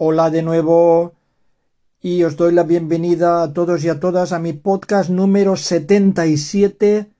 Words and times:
Hola 0.00 0.30
de 0.30 0.42
nuevo 0.42 1.14
y 2.00 2.22
os 2.22 2.36
doy 2.36 2.52
la 2.52 2.62
bienvenida 2.62 3.42
a 3.42 3.52
todos 3.52 3.82
y 3.82 3.88
a 3.88 3.98
todas 3.98 4.30
a 4.30 4.38
mi 4.38 4.52
podcast 4.52 5.10
número 5.10 5.56
77 5.56 7.10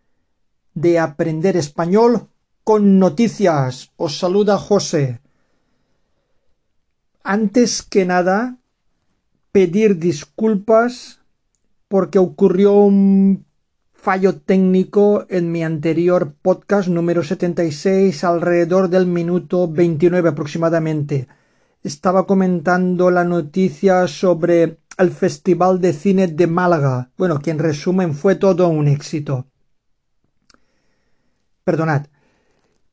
de 0.74 0.98
Aprender 1.00 1.56
Español 1.56 2.28
con 2.62 3.00
noticias. 3.00 3.90
Os 3.96 4.20
saluda 4.20 4.58
José. 4.58 5.20
Antes 7.24 7.82
que 7.82 8.04
nada, 8.04 8.58
pedir 9.50 9.98
disculpas 9.98 11.18
porque 11.88 12.20
ocurrió 12.20 12.74
un 12.74 13.44
fallo 13.92 14.36
técnico 14.36 15.26
en 15.28 15.50
mi 15.50 15.64
anterior 15.64 16.32
podcast 16.42 16.86
número 16.86 17.24
76 17.24 18.22
alrededor 18.22 18.88
del 18.88 19.06
minuto 19.06 19.66
29 19.66 20.28
aproximadamente 20.28 21.26
estaba 21.82 22.26
comentando 22.26 23.10
la 23.10 23.24
noticia 23.24 24.06
sobre 24.08 24.78
el 24.98 25.10
Festival 25.10 25.80
de 25.80 25.92
Cine 25.92 26.26
de 26.26 26.46
Málaga. 26.46 27.10
Bueno, 27.16 27.38
que 27.38 27.50
en 27.50 27.58
resumen 27.58 28.14
fue 28.14 28.34
todo 28.34 28.68
un 28.68 28.88
éxito. 28.88 29.46
Perdonad. 31.64 32.06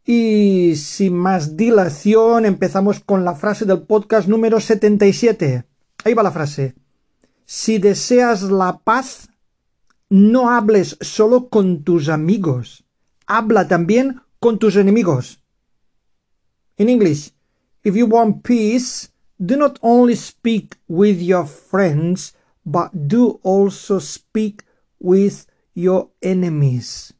Y 0.05 0.75
sin 0.75 1.15
más 1.15 1.57
dilación, 1.57 2.45
empezamos 2.45 2.99
con 2.99 3.25
la 3.25 3.33
frase 3.33 3.65
del 3.65 3.83
podcast 3.83 4.27
número 4.27 4.59
77. 4.59 5.65
Ahí 6.03 6.13
va 6.13 6.21
la 6.21 6.31
frase. 6.31 6.75
Si 7.45 7.79
deseas 7.79 8.43
la 8.43 8.79
paz, 8.83 9.29
no 10.09 10.49
hables 10.49 10.97
solo 11.01 11.49
con 11.49 11.83
tus 11.83 12.09
amigos, 12.09 12.85
habla 13.25 13.67
también 13.67 14.21
con 14.39 14.59
tus 14.59 14.75
enemigos. 14.75 15.41
En 16.77 16.89
inglés, 16.89 17.34
If 17.85 17.95
you 17.95 18.07
want 18.07 18.41
peace, 18.41 19.11
do 19.37 19.55
not 19.55 19.77
only 19.83 20.15
speak 20.15 20.77
with 20.87 21.21
your 21.21 21.45
friends, 21.45 22.33
but 22.65 22.89
do 22.91 23.39
also 23.43 23.99
speak 23.99 24.65
with 24.99 25.45
your 25.75 26.09
enemies. 26.19 27.13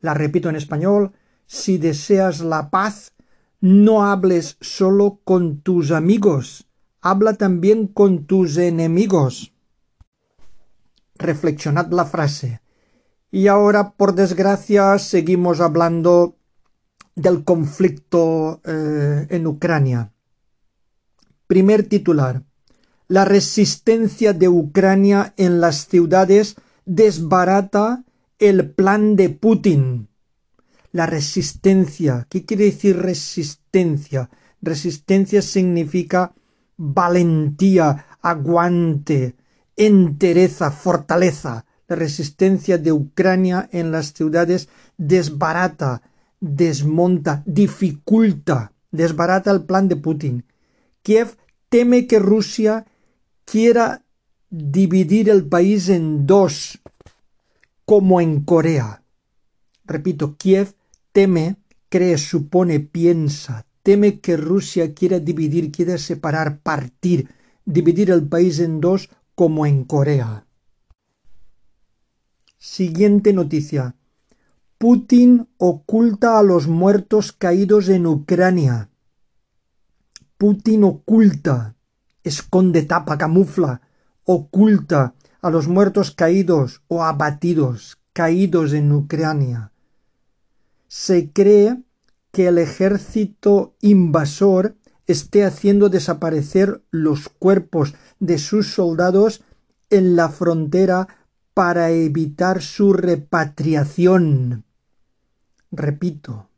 La 0.00 0.14
repito 0.14 0.48
en 0.48 0.54
español, 0.54 1.10
si 1.46 1.76
deseas 1.78 2.40
la 2.40 2.70
paz, 2.70 3.14
no 3.60 4.04
hables 4.04 4.56
solo 4.60 5.18
con 5.24 5.60
tus 5.60 5.90
amigos, 5.90 6.68
habla 7.00 7.34
también 7.34 7.88
con 7.88 8.26
tus 8.26 8.58
enemigos. 8.58 9.52
Reflexionad 11.16 11.90
la 11.90 12.04
frase. 12.04 12.60
Y 13.32 13.48
ahora, 13.48 13.94
por 13.94 14.14
desgracia, 14.14 14.96
seguimos 15.00 15.60
hablando 15.60 16.36
del 17.20 17.44
conflicto 17.44 18.60
eh, 18.64 19.26
en 19.28 19.46
Ucrania. 19.46 20.12
Primer 21.46 21.84
titular. 21.84 22.42
La 23.08 23.24
resistencia 23.24 24.32
de 24.32 24.48
Ucrania 24.48 25.34
en 25.36 25.60
las 25.60 25.88
ciudades 25.88 26.56
desbarata 26.84 28.04
el 28.38 28.70
plan 28.70 29.16
de 29.16 29.30
Putin. 29.30 30.08
La 30.92 31.06
resistencia. 31.06 32.26
¿Qué 32.30 32.44
quiere 32.44 32.64
decir 32.66 32.96
resistencia? 32.96 34.30
Resistencia 34.62 35.42
significa 35.42 36.34
valentía, 36.76 38.06
aguante, 38.22 39.36
entereza, 39.76 40.70
fortaleza. 40.70 41.66
La 41.88 41.96
resistencia 41.96 42.78
de 42.78 42.92
Ucrania 42.92 43.68
en 43.72 43.90
las 43.90 44.12
ciudades 44.12 44.68
desbarata, 44.96 46.02
desmonta, 46.40 47.42
dificulta, 47.46 48.72
desbarata 48.90 49.50
el 49.50 49.64
plan 49.64 49.88
de 49.88 49.96
Putin. 49.96 50.44
Kiev 51.02 51.36
teme 51.68 52.06
que 52.06 52.18
Rusia 52.18 52.86
quiera 53.44 54.04
dividir 54.50 55.28
el 55.28 55.46
país 55.46 55.88
en 55.88 56.26
dos, 56.26 56.80
como 57.84 58.20
en 58.20 58.42
Corea. 58.44 59.02
Repito, 59.84 60.36
Kiev 60.36 60.74
teme, 61.12 61.56
cree, 61.88 62.18
supone, 62.18 62.80
piensa, 62.80 63.66
teme 63.82 64.20
que 64.20 64.36
Rusia 64.36 64.94
quiera 64.94 65.18
dividir, 65.18 65.70
quiera 65.72 65.98
separar, 65.98 66.60
partir, 66.60 67.28
dividir 67.64 68.10
el 68.10 68.26
país 68.26 68.58
en 68.60 68.80
dos, 68.80 69.10
como 69.34 69.66
en 69.66 69.84
Corea. 69.84 70.44
Siguiente 72.58 73.32
noticia. 73.32 73.94
Putin 74.82 75.46
oculta 75.58 76.38
a 76.38 76.42
los 76.42 76.66
muertos 76.66 77.32
caídos 77.32 77.90
en 77.90 78.06
Ucrania. 78.06 78.88
Putin 80.38 80.84
oculta, 80.84 81.74
esconde, 82.24 82.84
tapa, 82.84 83.18
camufla, 83.18 83.82
oculta 84.24 85.12
a 85.42 85.50
los 85.50 85.68
muertos 85.68 86.12
caídos 86.12 86.80
o 86.88 87.04
abatidos, 87.04 87.98
caídos 88.14 88.72
en 88.72 88.90
Ucrania. 88.90 89.70
Se 90.88 91.30
cree 91.30 91.82
que 92.32 92.46
el 92.46 92.56
ejército 92.56 93.74
invasor 93.82 94.76
esté 95.06 95.44
haciendo 95.44 95.90
desaparecer 95.90 96.82
los 96.90 97.28
cuerpos 97.28 97.94
de 98.18 98.38
sus 98.38 98.72
soldados 98.72 99.42
en 99.90 100.16
la 100.16 100.30
frontera 100.30 101.06
para 101.52 101.90
evitar 101.90 102.62
su 102.62 102.94
repatriación. 102.94 104.64
Repito, 105.70 106.48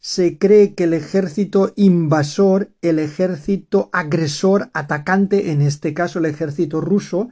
se 0.00 0.38
cree 0.38 0.74
que 0.74 0.84
el 0.84 0.94
ejército 0.94 1.72
invasor, 1.76 2.70
el 2.82 2.98
ejército 2.98 3.90
agresor, 3.92 4.70
atacante, 4.72 5.50
en 5.52 5.62
este 5.62 5.94
caso 5.94 6.18
el 6.18 6.26
ejército 6.26 6.80
ruso, 6.80 7.30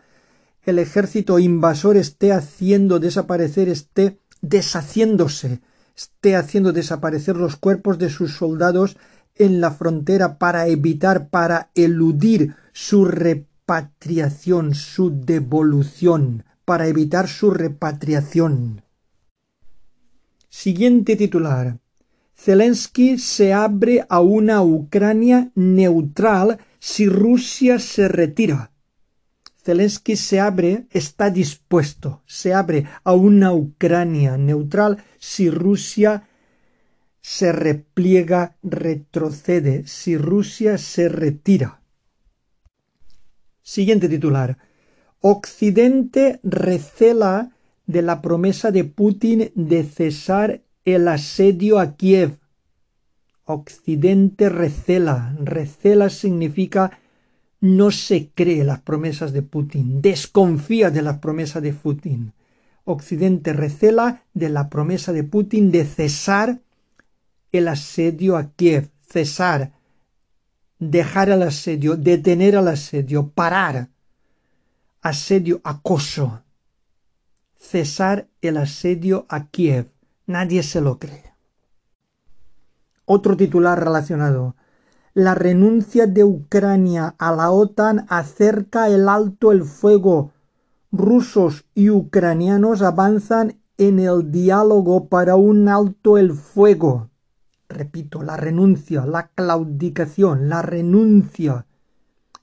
el 0.63 0.79
ejército 0.79 1.39
invasor 1.39 1.97
esté 1.97 2.33
haciendo 2.33 2.99
desaparecer, 2.99 3.69
esté 3.69 4.19
deshaciéndose, 4.43 5.61
esté 5.97 6.37
haciendo 6.37 6.73
desaparecer 6.73 7.37
los 7.37 7.57
cuerpos 7.57 7.99
de 7.99 8.11
sus 8.11 8.33
soldados 8.33 8.97
en 9.35 9.61
la 9.61 9.71
frontera 9.71 10.39
para 10.39 10.67
evitar, 10.67 11.29
para 11.29 11.71
eludir 11.75 12.55
su 12.73 13.05
repatriación, 13.05 14.75
su 14.75 15.11
devolución, 15.11 16.45
para 16.65 16.87
evitar 16.87 17.29
su 17.29 17.51
repatriación. 17.51 18.83
Siguiente 20.49 21.17
titular. 21.17 21.79
Zelensky 22.35 23.19
se 23.19 23.53
abre 23.53 24.07
a 24.09 24.21
una 24.21 24.63
Ucrania 24.63 25.51
neutral 25.55 26.59
si 26.79 27.07
Rusia 27.09 27.79
se 27.79 28.09
retira. 28.09 28.71
Zelensky 29.63 30.17
se 30.17 30.41
abre, 30.41 30.87
está 30.91 31.29
dispuesto, 31.29 32.23
se 32.25 32.55
abre 32.55 32.87
a 33.05 33.13
una 33.13 33.53
Ucrania 33.53 34.39
neutral 34.39 35.05
si 35.19 35.51
Rusia 35.51 36.27
se 37.21 37.53
repliega, 37.53 38.57
retrocede, 38.63 39.87
si 39.87 40.17
Rusia 40.17 40.79
se 40.79 41.11
retira. 41.11 41.83
Siguiente 43.63 44.09
titular. 44.09 44.57
Occidente 45.21 46.41
recela 46.43 47.51
de 47.89 48.03
la 48.03 48.21
promesa 48.21 48.71
de 48.71 48.85
Putin 48.85 49.51
de 49.55 49.83
cesar 49.83 50.61
el 50.85 51.09
asedio 51.09 51.81
a 51.81 51.97
Kiev. 51.97 52.39
Occidente 53.45 54.51
recela. 54.51 55.35
Recela 55.43 56.11
significa 56.11 57.01
no 57.61 57.91
se 57.91 58.29
cree 58.35 58.63
las 58.63 58.83
promesas 58.83 59.33
de 59.33 59.43
Putin, 59.43 60.01
desconfía 60.03 60.91
de 60.91 61.03
las 61.03 61.19
promesas 61.19 61.63
de 61.63 61.73
Putin. 61.73 62.35
Occidente 62.85 63.55
recela 63.55 64.23
de 64.35 64.51
la 64.51 64.69
promesa 64.69 65.13
de 65.13 65.25
Putin 65.25 65.73
de 65.73 65.85
cesar 65.85 66.61
el 67.53 67.69
asedio 67.69 68.37
a 68.37 68.51
Kiev, 68.53 68.91
cesar, 69.01 69.73
dejar 70.79 71.31
el 71.31 71.43
asedio, 71.43 71.97
detener 71.97 72.55
el 72.55 72.69
asedio, 72.69 73.31
parar. 73.31 73.89
Asedio, 75.01 75.63
acoso 75.65 76.43
cesar 77.59 78.29
el 78.41 78.57
asedio 78.57 79.27
a 79.29 79.49
Kiev. 79.49 79.93
Nadie 80.27 80.63
se 80.63 80.81
lo 80.81 80.99
cree. 80.99 81.25
Otro 83.05 83.37
titular 83.37 83.83
relacionado. 83.83 84.55
La 85.15 85.35
renuncia 85.35 86.07
de 86.07 86.25
Ucrania 86.25 87.15
a 87.19 87.33
la 87.33 87.51
OTAN 87.51 88.07
acerca 88.09 88.89
el 88.89 89.09
alto 89.09 89.51
el 89.51 89.65
fuego. 89.65 90.33
Rusos 90.93 91.65
y 91.75 91.91
ucranianos 91.91 92.83
avanzan 92.83 93.59
en 93.77 93.99
el 93.99 94.31
diálogo 94.31 95.09
para 95.09 95.37
un 95.37 95.69
alto 95.69 96.19
el 96.19 96.33
fuego. 96.33 97.11
Repito, 97.69 98.23
la 98.23 98.37
renuncia, 98.37 99.05
la 99.05 99.29
claudicación, 99.29 100.49
la 100.49 100.63
renuncia 100.63 101.67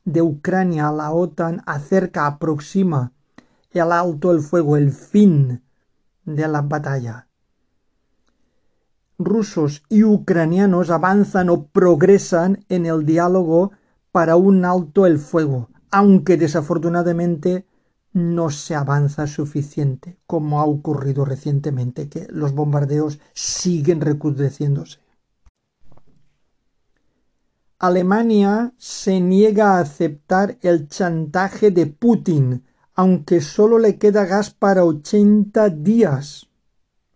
de 0.03 0.21
Ucrania 0.21 0.89
a 0.89 0.91
la 0.91 1.11
OTAN 1.11 1.63
acerca, 1.65 2.27
aproxima 2.27 3.14
el 3.79 3.91
alto 3.91 4.31
el 4.31 4.41
fuego, 4.41 4.77
el 4.77 4.91
fin 4.91 5.63
de 6.23 6.47
la 6.47 6.61
batalla. 6.61 7.27
Rusos 9.17 9.83
y 9.89 10.03
ucranianos 10.03 10.89
avanzan 10.89 11.49
o 11.49 11.67
progresan 11.67 12.65
en 12.69 12.85
el 12.85 13.05
diálogo 13.05 13.71
para 14.11 14.35
un 14.35 14.65
alto 14.65 15.05
el 15.05 15.19
fuego, 15.19 15.69
aunque 15.91 16.37
desafortunadamente 16.37 17.65
no 18.11 18.49
se 18.49 18.75
avanza 18.75 19.27
suficiente, 19.27 20.17
como 20.25 20.61
ha 20.61 20.65
ocurrido 20.65 21.25
recientemente, 21.25 22.07
que 22.07 22.27
los 22.29 22.53
bombardeos 22.53 23.19
siguen 23.33 23.99
recrudeciéndose. 23.99 24.99
Alemania 27.77 28.73
se 28.77 29.19
niega 29.19 29.75
a 29.75 29.79
aceptar 29.79 30.57
el 30.61 30.87
chantaje 30.87 31.71
de 31.71 31.87
Putin, 31.87 32.63
aunque 32.95 33.41
solo 33.41 33.77
le 33.77 33.97
queda 33.97 34.25
gas 34.25 34.49
para 34.49 34.85
ochenta 34.85 35.69
días. 35.69 36.47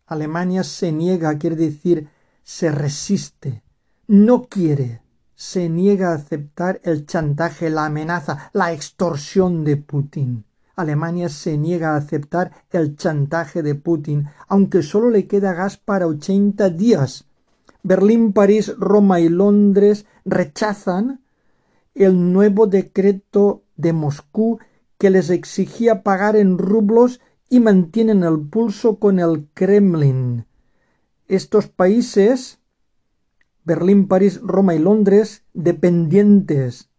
Alemania 0.06 0.64
se 0.64 0.92
niega, 0.92 1.38
quiere 1.38 1.56
decir, 1.56 2.10
se 2.44 2.72
resiste, 2.72 3.64
no 4.08 4.44
quiere, 4.44 5.02
se 5.36 5.70
niega 5.70 6.12
a 6.12 6.16
aceptar 6.16 6.82
el 6.84 7.06
chantaje, 7.06 7.70
la 7.70 7.86
amenaza, 7.86 8.50
la 8.54 8.74
extorsión 8.74 9.64
de 9.64 9.78
Putin. 9.78 10.46
Alemania 10.76 11.30
se 11.30 11.58
niega 11.58 11.94
a 11.94 11.98
aceptar 11.98 12.52
el 12.72 12.96
chantaje 12.96 13.64
de 13.64 13.76
Putin, 13.76 14.28
aunque 14.48 14.82
solo 14.82 15.10
le 15.10 15.28
queda 15.28 15.54
gas 15.54 15.78
para 15.78 16.08
ochenta 16.08 16.70
días. 16.70 17.26
Berlín, 17.84 18.34
París, 18.34 18.74
Roma 18.78 19.20
y 19.22 19.30
Londres 19.30 20.06
rechazan 20.26 21.22
el 21.96 22.34
nuevo 22.34 22.68
decreto 22.68 23.64
de 23.78 23.94
Moscú 23.94 24.60
que 25.00 25.10
les 25.10 25.30
exigía 25.32 26.04
pagar 26.04 26.36
en 26.36 26.58
rublos 26.58 27.22
y 27.50 27.62
mantienen 27.62 28.22
el 28.22 28.40
pulso 28.42 29.00
con 29.00 29.18
el 29.18 29.48
Kremlin. 29.54 30.46
Estos 31.28 31.68
países, 31.68 32.60
Berlín, 33.64 34.08
París, 34.08 34.40
Roma 34.44 34.76
y 34.76 34.80
Londres, 34.80 35.44
dependientes 35.54 36.90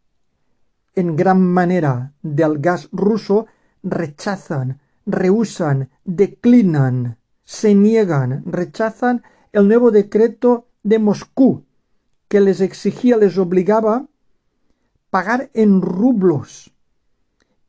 en 0.95 1.15
gran 1.15 1.43
manera 1.43 2.15
del 2.23 2.59
gas 2.59 2.89
ruso, 2.91 3.47
rechazan, 3.83 4.81
rehusan, 5.07 5.91
declinan, 6.05 7.19
se 7.45 7.75
niegan, 7.75 8.43
rechazan 8.47 9.23
el 9.53 9.69
nuevo 9.69 9.91
decreto 9.91 10.69
de 10.83 10.99
Moscú, 10.99 11.65
que 12.29 12.41
les 12.41 12.61
exigía, 12.61 13.19
les 13.19 13.37
obligaba 13.37 14.07
pagar 15.11 15.51
en 15.53 15.83
rublos 15.83 16.73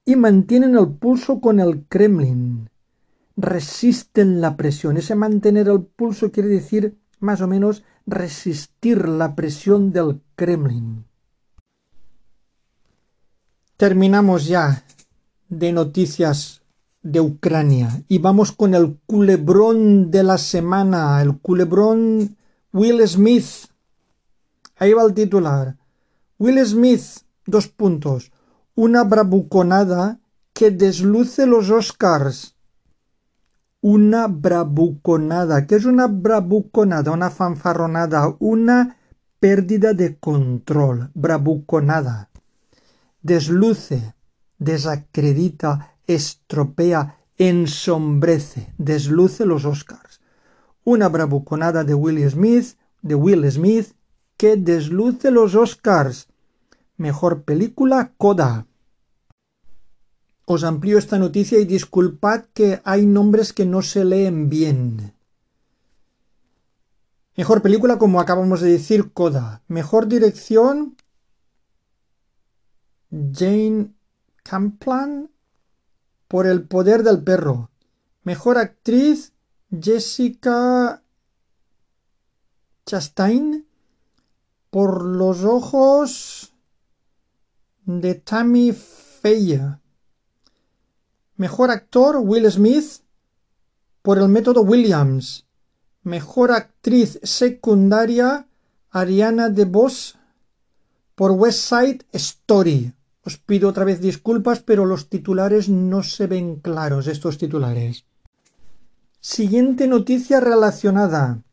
y 0.06 0.16
mantienen 0.16 0.78
el 0.78 0.90
pulso 0.90 1.40
con 1.40 1.60
el 1.60 1.86
Kremlin. 1.88 2.70
Resisten 3.38 4.42
la 4.42 4.58
presión. 4.58 4.98
Ese 4.98 5.16
mantener 5.16 5.68
el 5.68 5.82
pulso 5.84 6.32
quiere 6.32 6.50
decir 6.50 6.98
más 7.20 7.42
o 7.42 7.48
menos 7.48 7.84
resistir 8.06 9.08
la 9.08 9.36
presión 9.36 9.92
del 9.92 10.22
Kremlin. 10.36 11.06
Terminamos 13.78 14.46
ya 14.46 14.84
de 15.50 15.72
noticias 15.72 16.62
de 17.04 17.20
Ucrania 17.20 18.04
y 18.08 18.20
vamos 18.20 18.52
con 18.52 18.76
el 18.76 19.00
culebrón 19.06 20.12
de 20.12 20.24
la 20.24 20.38
semana, 20.38 21.22
el 21.22 21.40
culebrón 21.40 22.38
Will 22.74 23.08
Smith. 23.08 23.70
Ahí 24.78 24.94
va 24.94 25.04
el 25.04 25.14
titular. 25.14 25.78
Will 26.38 26.64
Smith, 26.66 27.02
dos 27.46 27.68
puntos. 27.68 28.32
Una 28.76 29.04
bravuconada 29.04 30.20
que 30.54 30.72
desluce 30.72 31.46
los 31.46 31.70
Oscars. 31.70 32.56
Una 33.82 34.28
bravuconada. 34.28 35.66
¿Qué 35.68 35.76
es 35.76 35.86
una 35.86 36.08
bravuconada? 36.08 37.12
Una 37.12 37.30
fanfarronada. 37.30 38.36
Una 38.40 38.98
pérdida 39.40 39.94
de 39.94 40.18
control. 40.18 41.12
Bravuconada. 41.14 42.30
Desluce, 43.22 44.16
desacredita, 44.58 45.96
estropea, 46.08 47.18
ensombrece, 47.38 48.74
desluce 48.78 49.46
los 49.46 49.66
Oscars 49.66 50.22
una 50.84 51.10
bravuconada 51.10 51.84
de 51.84 51.94
Will 51.94 52.30
Smith, 52.30 52.76
de 53.02 53.16
Will 53.16 53.50
Smith, 53.52 53.94
que 54.38 54.58
desluce 54.58 55.32
los 55.32 55.56
Oscars. 55.56 56.28
Mejor 57.02 57.46
película, 57.46 58.14
Coda. 58.16 58.68
Os 60.46 60.64
amplío 60.64 61.00
esta 61.00 61.18
noticia 61.18 61.58
y 61.58 61.66
disculpad 61.66 62.46
que 62.54 62.80
hay 62.84 63.08
nombres 63.08 63.54
que 63.54 63.66
no 63.66 63.82
se 63.82 64.06
leen 64.06 64.52
bien. 64.52 65.12
Mejor 67.36 67.64
película, 67.64 67.98
como 67.98 68.22
acabamos 68.22 68.62
de 68.62 68.74
decir, 68.74 69.14
Coda. 69.14 69.64
Mejor 69.68 70.10
dirección, 70.10 70.96
Jane 73.10 73.96
Camplan, 74.44 75.32
por 76.28 76.46
el 76.46 76.68
poder 76.68 77.02
del 77.02 77.24
perro. 77.24 77.72
Mejor 78.22 78.60
actriz, 78.60 79.34
Jessica 79.72 81.02
Chastain 82.86 83.66
por 84.70 85.04
los 85.04 85.44
ojos 85.44 86.51
de 88.00 88.16
Tammy 88.16 88.72
Faye. 88.72 89.78
Mejor 91.36 91.72
actor 91.72 92.18
Will 92.18 92.50
Smith 92.50 93.02
por 94.02 94.18
el 94.20 94.30
método 94.30 94.62
Williams. 94.62 95.46
Mejor 96.04 96.52
actriz 96.52 97.20
secundaria 97.24 98.48
Ariana 98.92 99.50
DeBose 99.50 100.16
por 101.16 101.32
West 101.32 101.70
Side 101.70 102.06
Story. 102.14 102.94
Os 103.24 103.38
pido 103.38 103.70
otra 103.70 103.86
vez 103.86 104.02
disculpas, 104.02 104.62
pero 104.62 104.86
los 104.86 105.10
titulares 105.10 105.70
no 105.70 106.02
se 106.02 106.28
ven 106.28 106.56
claros, 106.58 107.08
estos 107.08 107.38
titulares. 107.38 108.06
Siguiente 109.20 109.88
noticia 109.88 110.40
relacionada. 110.40 111.44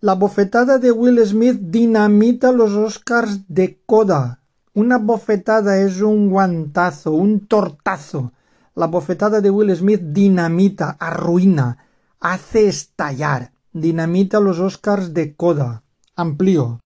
La 0.00 0.14
bofetada 0.14 0.78
de 0.78 0.92
Will 0.92 1.24
Smith 1.26 1.58
dinamita 1.60 2.52
los 2.52 2.72
Oscars 2.72 3.40
de 3.48 3.78
coda. 3.84 4.39
Una 4.72 4.98
bofetada 4.98 5.78
es 5.78 6.00
un 6.00 6.30
guantazo, 6.30 7.10
un 7.10 7.48
tortazo. 7.48 8.32
La 8.76 8.86
bofetada 8.86 9.40
de 9.40 9.50
Will 9.50 9.74
Smith 9.74 10.00
dinamita, 10.00 10.96
arruina, 11.00 11.78
hace 12.20 12.68
estallar, 12.68 13.52
dinamita 13.72 14.38
los 14.38 14.60
Oscars 14.60 15.12
de 15.12 15.34
coda. 15.34 15.82
Amplío. 16.14 16.78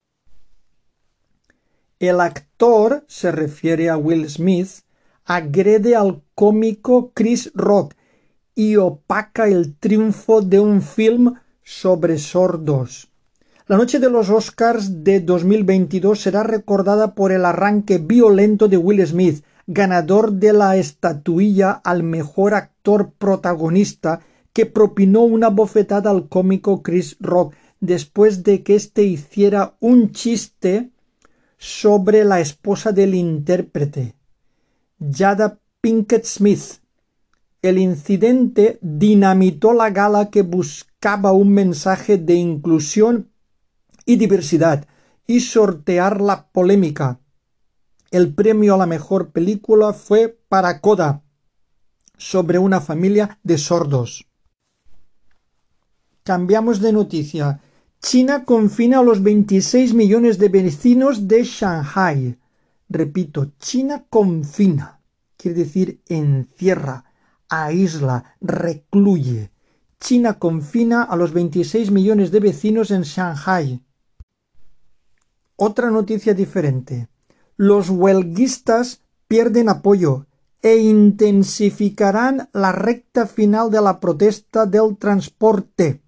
El 1.98 2.20
actor, 2.20 3.04
se 3.06 3.30
refiere 3.30 3.90
a 3.90 3.98
Will 3.98 4.30
Smith, 4.30 4.80
agrede 5.26 5.94
al 5.94 6.22
cómico 6.34 7.12
Chris 7.12 7.52
Rock 7.54 7.94
y 8.54 8.76
opaca 8.76 9.46
el 9.46 9.76
triunfo 9.76 10.40
de 10.40 10.58
un 10.58 10.80
film 10.80 11.34
sobre 11.62 12.16
sordos. 12.18 13.10
La 13.66 13.78
noche 13.78 13.98
de 13.98 14.10
los 14.10 14.28
Oscars 14.28 15.04
de 15.04 15.20
2022 15.20 16.20
será 16.20 16.42
recordada 16.42 17.14
por 17.14 17.32
el 17.32 17.46
arranque 17.46 17.96
violento 17.96 18.68
de 18.68 18.76
Will 18.76 19.06
Smith, 19.06 19.42
ganador 19.66 20.32
de 20.32 20.52
la 20.52 20.76
estatuilla 20.76 21.72
al 21.72 22.02
mejor 22.02 22.52
actor 22.52 23.12
protagonista, 23.16 24.20
que 24.52 24.66
propinó 24.66 25.22
una 25.22 25.48
bofetada 25.48 26.10
al 26.10 26.28
cómico 26.28 26.82
Chris 26.82 27.16
Rock 27.20 27.54
después 27.80 28.42
de 28.42 28.62
que 28.62 28.74
éste 28.74 29.04
hiciera 29.04 29.76
un 29.80 30.12
chiste 30.12 30.90
sobre 31.56 32.22
la 32.24 32.40
esposa 32.40 32.92
del 32.92 33.14
intérprete, 33.14 34.14
Jada 35.00 35.58
Pinkett 35.80 36.26
Smith, 36.26 36.82
el 37.62 37.78
incidente 37.78 38.78
dinamitó 38.82 39.72
la 39.72 39.88
gala 39.88 40.28
que 40.28 40.42
buscaba 40.42 41.32
un 41.32 41.48
mensaje 41.48 42.18
de 42.18 42.34
inclusión 42.34 43.30
y 44.04 44.16
diversidad 44.16 44.86
y 45.26 45.40
sortear 45.40 46.20
la 46.20 46.48
polémica. 46.48 47.20
El 48.10 48.34
premio 48.34 48.74
a 48.74 48.78
la 48.78 48.86
mejor 48.86 49.30
película 49.30 49.92
fue 49.92 50.38
para 50.48 50.80
Coda, 50.80 51.22
sobre 52.16 52.58
una 52.58 52.80
familia 52.80 53.38
de 53.42 53.58
sordos. 53.58 54.26
Cambiamos 56.22 56.80
de 56.80 56.92
noticia. 56.92 57.60
China 58.00 58.44
confina 58.44 59.00
a 59.00 59.02
los 59.02 59.22
26 59.22 59.94
millones 59.94 60.38
de 60.38 60.48
vecinos 60.48 61.26
de 61.26 61.44
Shanghai. 61.44 62.38
Repito, 62.88 63.52
China 63.58 64.04
confina, 64.08 65.00
quiere 65.36 65.58
decir 65.58 66.00
encierra, 66.08 67.04
aísla, 67.48 68.36
recluye. 68.40 69.50
China 70.00 70.38
confina 70.38 71.02
a 71.02 71.16
los 71.16 71.32
26 71.32 71.90
millones 71.90 72.30
de 72.30 72.40
vecinos 72.40 72.90
en 72.90 73.02
Shanghai. 73.02 73.82
Otra 75.56 75.90
noticia 75.90 76.34
diferente. 76.34 77.08
Los 77.56 77.88
huelguistas 77.88 79.02
pierden 79.28 79.68
apoyo 79.68 80.26
e 80.62 80.78
intensificarán 80.78 82.48
la 82.52 82.72
recta 82.72 83.26
final 83.26 83.70
de 83.70 83.80
la 83.80 84.00
protesta 84.00 84.66
del 84.66 84.96
transporte. 84.96 86.02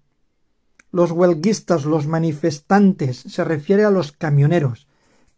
Los 0.91 1.11
huelguistas, 1.11 1.85
los 1.85 2.07
manifestantes, 2.07 3.19
se 3.19 3.43
refiere 3.43 3.85
a 3.85 3.91
los 3.91 4.11
camioneros, 4.11 4.87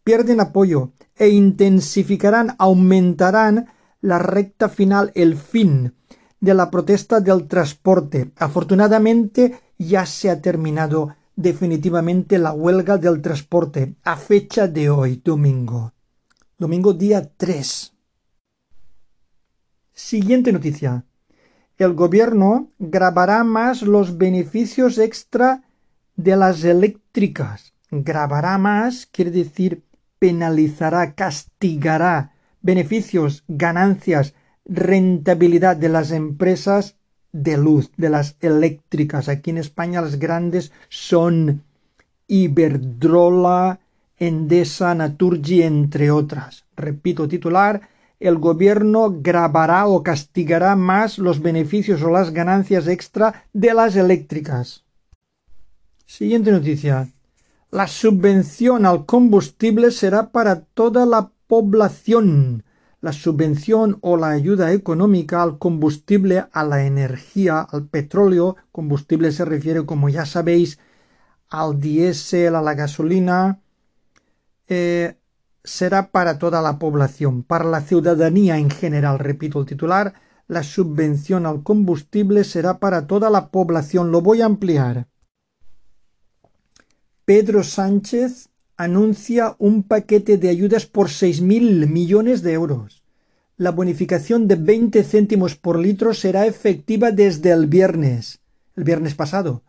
pierden 0.04 0.40
apoyo 0.40 0.92
e 1.16 1.30
intensificarán, 1.30 2.56
aumentarán 2.58 3.68
la 4.02 4.18
recta 4.18 4.70
final, 4.70 5.12
el 5.16 5.36
fin 5.36 5.94
de 6.40 6.54
la 6.54 6.72
protesta 6.72 7.20
del 7.20 7.48
transporte. 7.48 8.32
Afortunadamente 8.38 9.60
ya 9.78 10.06
se 10.06 10.30
ha 10.30 10.42
terminado 10.42 11.16
definitivamente 11.40 12.38
la 12.38 12.52
huelga 12.52 12.98
del 12.98 13.22
transporte 13.22 13.96
a 14.04 14.18
fecha 14.18 14.68
de 14.68 14.90
hoy, 14.90 15.22
domingo. 15.24 15.94
Domingo 16.58 16.92
día 16.92 17.32
3. 17.38 17.94
Siguiente 19.94 20.52
noticia. 20.52 21.06
El 21.78 21.94
gobierno 21.94 22.68
grabará 22.78 23.46
más 23.46 23.84
los 23.84 24.18
beneficios 24.18 24.98
extra 24.98 25.64
de 26.18 26.36
las 26.36 26.66
eléctricas. 26.66 27.74
Grabará 27.90 28.58
más 28.58 29.06
quiere 29.06 29.32
decir 29.32 29.86
penalizará, 30.20 31.16
castigará 31.16 32.34
beneficios, 32.62 33.46
ganancias, 33.48 34.34
rentabilidad 34.66 35.78
de 35.78 35.88
las 35.88 36.12
empresas 36.12 36.98
de 37.32 37.58
luz, 37.58 37.92
de 37.98 38.10
las 38.10 38.36
eléctricas. 38.42 39.30
Aquí 39.30 39.50
en 39.50 39.58
España 39.58 40.02
las 40.02 40.20
grandes 40.20 40.72
son 40.90 41.64
Iberdrola, 42.28 43.80
Endesa, 44.18 44.94
Naturgy, 44.96 45.64
entre 45.64 46.12
otras. 46.12 46.66
Repito 46.76 47.28
titular, 47.28 47.82
el 48.20 48.38
gobierno 48.38 49.16
grabará 49.22 49.88
o 49.88 50.04
castigará 50.04 50.76
más 50.76 51.18
los 51.18 51.42
beneficios 51.42 52.04
o 52.04 52.10
las 52.10 52.32
ganancias 52.32 52.88
extra 52.88 53.46
de 53.54 53.74
las 53.74 53.96
eléctricas. 53.96 54.84
Siguiente 56.06 56.52
noticia. 56.52 57.08
La 57.72 57.88
subvención 57.88 58.86
al 58.86 59.06
combustible 59.06 59.92
será 59.92 60.32
para 60.32 60.62
toda 60.62 61.06
la 61.06 61.32
población. 61.48 62.64
La 63.02 63.14
subvención 63.14 63.98
o 64.02 64.18
la 64.18 64.30
ayuda 64.30 64.74
económica 64.74 65.42
al 65.42 65.58
combustible, 65.58 66.46
a 66.52 66.64
la 66.64 66.86
energía, 66.86 67.62
al 67.62 67.88
petróleo, 67.88 68.58
combustible 68.72 69.32
se 69.32 69.46
refiere, 69.46 69.86
como 69.86 70.10
ya 70.10 70.26
sabéis, 70.26 70.80
al 71.50 71.80
diésel, 71.80 72.56
a 72.56 72.62
la 72.62 72.74
gasolina, 72.74 73.62
eh, 74.68 75.16
será 75.64 76.12
para 76.12 76.38
toda 76.38 76.62
la 76.62 76.78
población, 76.78 77.44
para 77.44 77.66
la 77.66 77.82
ciudadanía 77.82 78.58
en 78.58 78.70
general, 78.70 79.20
repito 79.20 79.60
el 79.60 79.66
titular, 79.66 80.14
la 80.48 80.64
subvención 80.64 81.46
al 81.46 81.64
combustible 81.64 82.44
será 82.44 82.80
para 82.80 83.06
toda 83.08 83.30
la 83.30 83.50
población. 83.50 84.12
Lo 84.12 84.22
voy 84.22 84.42
a 84.42 84.46
ampliar. 84.46 85.08
Pedro 87.24 87.64
Sánchez 87.64 88.49
anuncia 88.80 89.58
un 89.60 89.84
paquete 89.84 90.38
de 90.38 90.48
ayudas 90.48 90.86
por 90.86 91.10
seis 91.10 91.42
mil 91.42 91.86
millones 91.88 92.42
de 92.44 92.54
euros. 92.54 93.04
La 93.58 93.72
bonificación 93.72 94.48
de 94.48 94.56
20 94.56 95.04
céntimos 95.04 95.58
por 95.58 95.78
litro 95.78 96.14
será 96.14 96.46
efectiva 96.46 97.12
desde 97.12 97.52
el 97.52 97.68
viernes, 97.68 98.40
el 98.78 98.86
viernes 98.86 99.16
pasado. 99.16 99.64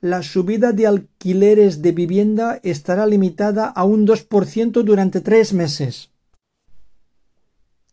La 0.00 0.22
subida 0.22 0.70
de 0.70 0.86
alquileres 0.86 1.82
de 1.82 1.90
vivienda 1.90 2.60
estará 2.62 3.04
limitada 3.04 3.66
a 3.66 3.82
un 3.82 4.06
2% 4.06 4.84
durante 4.84 5.20
tres 5.20 5.52
meses. 5.52 6.10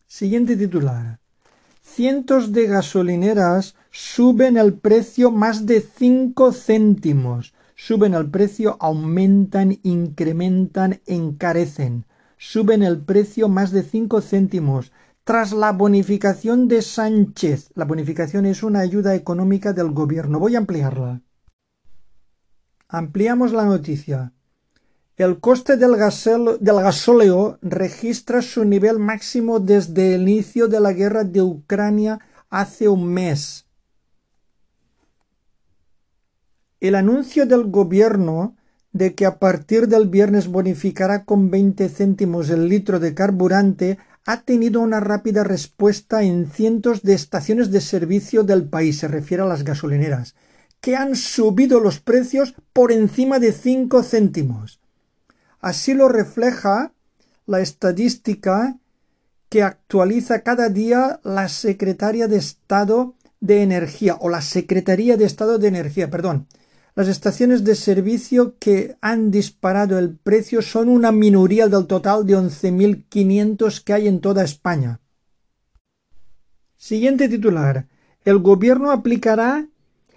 Siguiente 0.06 0.56
titular. 0.56 1.18
Cientos 1.82 2.52
de 2.52 2.68
gasolineras 2.68 3.74
suben 3.90 4.56
el 4.56 4.74
precio 4.74 5.32
más 5.32 5.66
de 5.66 5.80
5 5.80 6.52
céntimos 6.52 7.53
suben 7.86 8.14
el 8.14 8.30
precio, 8.30 8.78
aumentan, 8.80 9.78
incrementan, 9.82 11.02
encarecen. 11.04 12.06
Suben 12.38 12.82
el 12.82 13.02
precio 13.04 13.50
más 13.50 13.72
de 13.72 13.82
cinco 13.82 14.22
céntimos. 14.22 14.90
Tras 15.22 15.52
la 15.52 15.72
bonificación 15.72 16.66
de 16.66 16.80
Sánchez, 16.80 17.72
la 17.74 17.84
bonificación 17.84 18.46
es 18.46 18.62
una 18.62 18.80
ayuda 18.80 19.14
económica 19.14 19.74
del 19.74 19.90
gobierno. 19.90 20.38
Voy 20.38 20.54
a 20.54 20.58
ampliarla. 20.58 21.20
Ampliamos 22.88 23.52
la 23.52 23.66
noticia. 23.66 24.32
El 25.18 25.40
coste 25.40 25.76
del, 25.76 25.92
del 26.60 26.76
gasóleo 26.76 27.58
registra 27.60 28.40
su 28.40 28.64
nivel 28.64 28.98
máximo 28.98 29.60
desde 29.60 30.14
el 30.14 30.22
inicio 30.22 30.68
de 30.68 30.80
la 30.80 30.94
guerra 30.94 31.24
de 31.24 31.42
Ucrania 31.42 32.18
hace 32.48 32.88
un 32.88 33.12
mes. 33.12 33.63
El 36.84 36.96
anuncio 36.96 37.46
del 37.46 37.70
gobierno 37.70 38.56
de 38.92 39.14
que 39.14 39.24
a 39.24 39.38
partir 39.38 39.88
del 39.88 40.06
viernes 40.06 40.48
bonificará 40.48 41.24
con 41.24 41.50
20 41.50 41.88
céntimos 41.88 42.50
el 42.50 42.68
litro 42.68 43.00
de 43.00 43.14
carburante 43.14 43.96
ha 44.26 44.42
tenido 44.42 44.82
una 44.82 45.00
rápida 45.00 45.44
respuesta 45.44 46.24
en 46.24 46.46
cientos 46.50 47.00
de 47.00 47.14
estaciones 47.14 47.70
de 47.70 47.80
servicio 47.80 48.42
del 48.42 48.64
país, 48.64 48.98
se 48.98 49.08
refiere 49.08 49.42
a 49.42 49.46
las 49.46 49.64
gasolineras, 49.64 50.34
que 50.82 50.94
han 50.94 51.16
subido 51.16 51.80
los 51.80 52.00
precios 52.00 52.54
por 52.74 52.92
encima 52.92 53.38
de 53.38 53.52
5 53.52 54.02
céntimos. 54.02 54.78
Así 55.62 55.94
lo 55.94 56.10
refleja 56.10 56.92
la 57.46 57.60
estadística 57.60 58.76
que 59.48 59.62
actualiza 59.62 60.42
cada 60.42 60.68
día 60.68 61.18
la 61.24 61.48
Secretaria 61.48 62.28
de 62.28 62.36
Estado 62.36 63.14
de 63.40 63.62
Energía 63.62 64.18
o 64.20 64.28
la 64.28 64.42
Secretaría 64.42 65.16
de 65.16 65.24
Estado 65.24 65.56
de 65.56 65.68
Energía, 65.68 66.10
perdón, 66.10 66.46
las 66.94 67.08
estaciones 67.08 67.64
de 67.64 67.74
servicio 67.74 68.56
que 68.58 68.96
han 69.00 69.32
disparado 69.32 69.98
el 69.98 70.16
precio 70.16 70.62
son 70.62 70.88
una 70.88 71.10
minoría 71.10 71.68
del 71.68 71.86
total 71.86 72.24
de 72.24 72.36
11.500 72.36 73.82
que 73.82 73.92
hay 73.92 74.06
en 74.06 74.20
toda 74.20 74.44
España. 74.44 75.00
Siguiente 76.76 77.28
titular. 77.28 77.88
El 78.24 78.38
gobierno 78.38 78.92
aplicará 78.92 79.66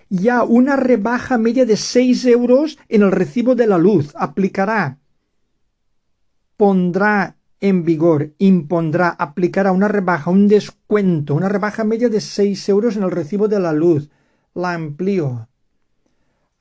ya 0.09 0.43
una 0.43 0.75
rebaja 0.75 1.39
media 1.39 1.65
de 1.65 1.77
6 1.77 2.25
euros 2.25 2.77
en 2.89 3.01
el 3.01 3.11
recibo 3.11 3.55
de 3.55 3.65
la 3.65 3.79
luz. 3.79 4.13
Aplicará, 4.15 4.99
pondrá 6.57 7.37
en 7.59 7.85
vigor, 7.85 8.33
impondrá, 8.37 9.09
aplicará 9.09 9.71
una 9.71 9.87
rebaja, 9.87 10.29
un 10.29 10.47
descuento, 10.47 11.33
una 11.33 11.49
rebaja 11.49 11.83
media 11.83 12.07
de 12.07 12.21
6 12.21 12.69
euros 12.69 12.95
en 12.97 13.03
el 13.03 13.11
recibo 13.11 13.47
de 13.47 13.59
la 13.59 13.73
luz. 13.73 14.11
La 14.53 14.73
amplío 14.73 15.47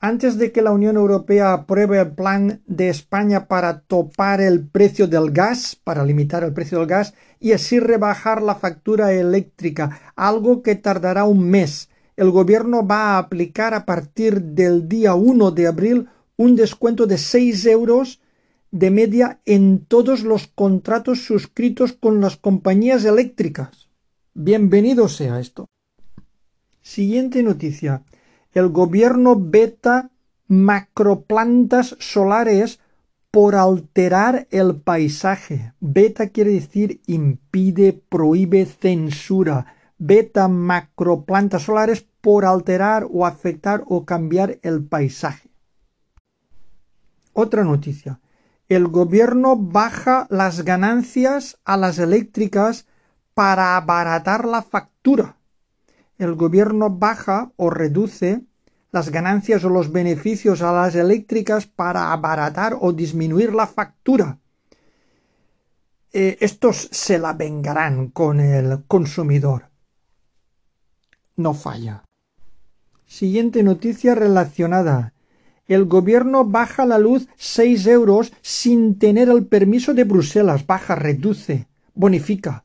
antes 0.06 0.38
de 0.38 0.52
que 0.52 0.62
la 0.62 0.70
Unión 0.70 0.96
Europea 0.96 1.52
apruebe 1.52 1.98
el 1.98 2.12
plan 2.12 2.62
de 2.66 2.88
España 2.88 3.48
para 3.48 3.80
topar 3.80 4.40
el 4.40 4.64
precio 4.64 5.08
del 5.08 5.32
gas, 5.32 5.74
para 5.74 6.04
limitar 6.04 6.44
el 6.44 6.52
precio 6.52 6.78
del 6.78 6.86
gas 6.86 7.14
y 7.40 7.52
así 7.52 7.80
rebajar 7.80 8.40
la 8.40 8.54
factura 8.54 9.12
eléctrica, 9.12 10.12
algo 10.14 10.62
que 10.62 10.76
tardará 10.76 11.24
un 11.24 11.50
mes. 11.50 11.90
El 12.16 12.30
gobierno 12.30 12.86
va 12.86 13.14
a 13.14 13.18
aplicar 13.18 13.74
a 13.74 13.84
partir 13.84 14.40
del 14.40 14.88
día 14.88 15.16
1 15.16 15.50
de 15.50 15.66
abril 15.66 16.08
un 16.36 16.54
descuento 16.54 17.06
de 17.06 17.18
6 17.18 17.66
euros 17.66 18.20
de 18.70 18.92
media 18.92 19.40
en 19.44 19.86
todos 19.86 20.22
los 20.22 20.46
contratos 20.46 21.24
suscritos 21.24 21.92
con 21.92 22.20
las 22.20 22.36
compañías 22.36 23.04
eléctricas. 23.04 23.88
Bienvenido 24.34 25.08
sea 25.08 25.40
esto. 25.40 25.66
Siguiente 26.80 27.42
noticia 27.42 28.04
el 28.56 28.70
gobierno 28.70 29.36
veta 29.38 30.08
macroplantas 30.48 31.94
solares 31.98 32.80
por 33.30 33.54
alterar 33.54 34.48
el 34.50 34.80
paisaje. 34.80 35.74
Beta 35.78 36.30
quiere 36.30 36.52
decir 36.52 37.02
impide, 37.06 37.92
prohíbe, 37.92 38.64
censura. 38.64 39.74
Beta 39.98 40.48
macroplantas 40.48 41.64
solares 41.64 42.06
por 42.22 42.46
alterar 42.46 43.06
o 43.10 43.26
afectar 43.26 43.84
o 43.88 44.06
cambiar 44.06 44.58
el 44.62 44.82
paisaje. 44.82 45.50
Otra 47.34 47.62
noticia. 47.62 48.20
El 48.70 48.88
gobierno 48.88 49.56
baja 49.56 50.26
las 50.30 50.64
ganancias 50.64 51.58
a 51.66 51.76
las 51.76 51.98
eléctricas 51.98 52.86
para 53.34 53.76
abaratar 53.76 54.46
la 54.46 54.62
factura 54.62 55.36
el 56.18 56.34
gobierno 56.34 56.90
baja 56.90 57.52
o 57.56 57.70
reduce 57.70 58.42
las 58.96 59.10
ganancias 59.10 59.62
o 59.64 59.68
los 59.68 59.92
beneficios 59.92 60.62
a 60.62 60.72
las 60.72 60.94
eléctricas 60.94 61.66
para 61.66 62.12
abaratar 62.12 62.76
o 62.80 62.92
disminuir 62.92 63.52
la 63.52 63.66
factura. 63.66 64.38
Eh, 66.12 66.38
estos 66.40 66.88
se 66.90 67.18
la 67.18 67.34
vengarán 67.34 68.08
con 68.08 68.40
el 68.40 68.84
consumidor. 68.88 69.68
No 71.36 71.52
falla. 71.52 72.04
Siguiente 73.04 73.62
noticia 73.62 74.14
relacionada. 74.14 75.12
El 75.68 75.84
gobierno 75.84 76.46
baja 76.46 76.86
la 76.86 76.98
luz 76.98 77.28
seis 77.36 77.86
euros 77.86 78.32
sin 78.40 78.98
tener 78.98 79.28
el 79.28 79.44
permiso 79.44 79.92
de 79.92 80.04
Bruselas. 80.04 80.66
Baja, 80.66 80.94
reduce, 80.94 81.68
bonifica 81.94 82.64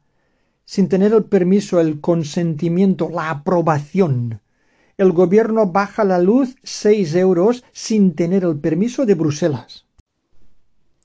sin 0.71 0.87
tener 0.87 1.11
el 1.11 1.25
permiso, 1.25 1.81
el 1.81 1.99
consentimiento, 1.99 3.09
la 3.09 3.29
aprobación. 3.29 4.39
El 5.01 5.13
gobierno 5.13 5.65
baja 5.65 6.03
la 6.03 6.19
luz 6.19 6.57
seis 6.61 7.15
euros 7.15 7.63
sin 7.71 8.13
tener 8.13 8.43
el 8.43 8.59
permiso 8.59 9.07
de 9.07 9.15
Bruselas. 9.15 9.87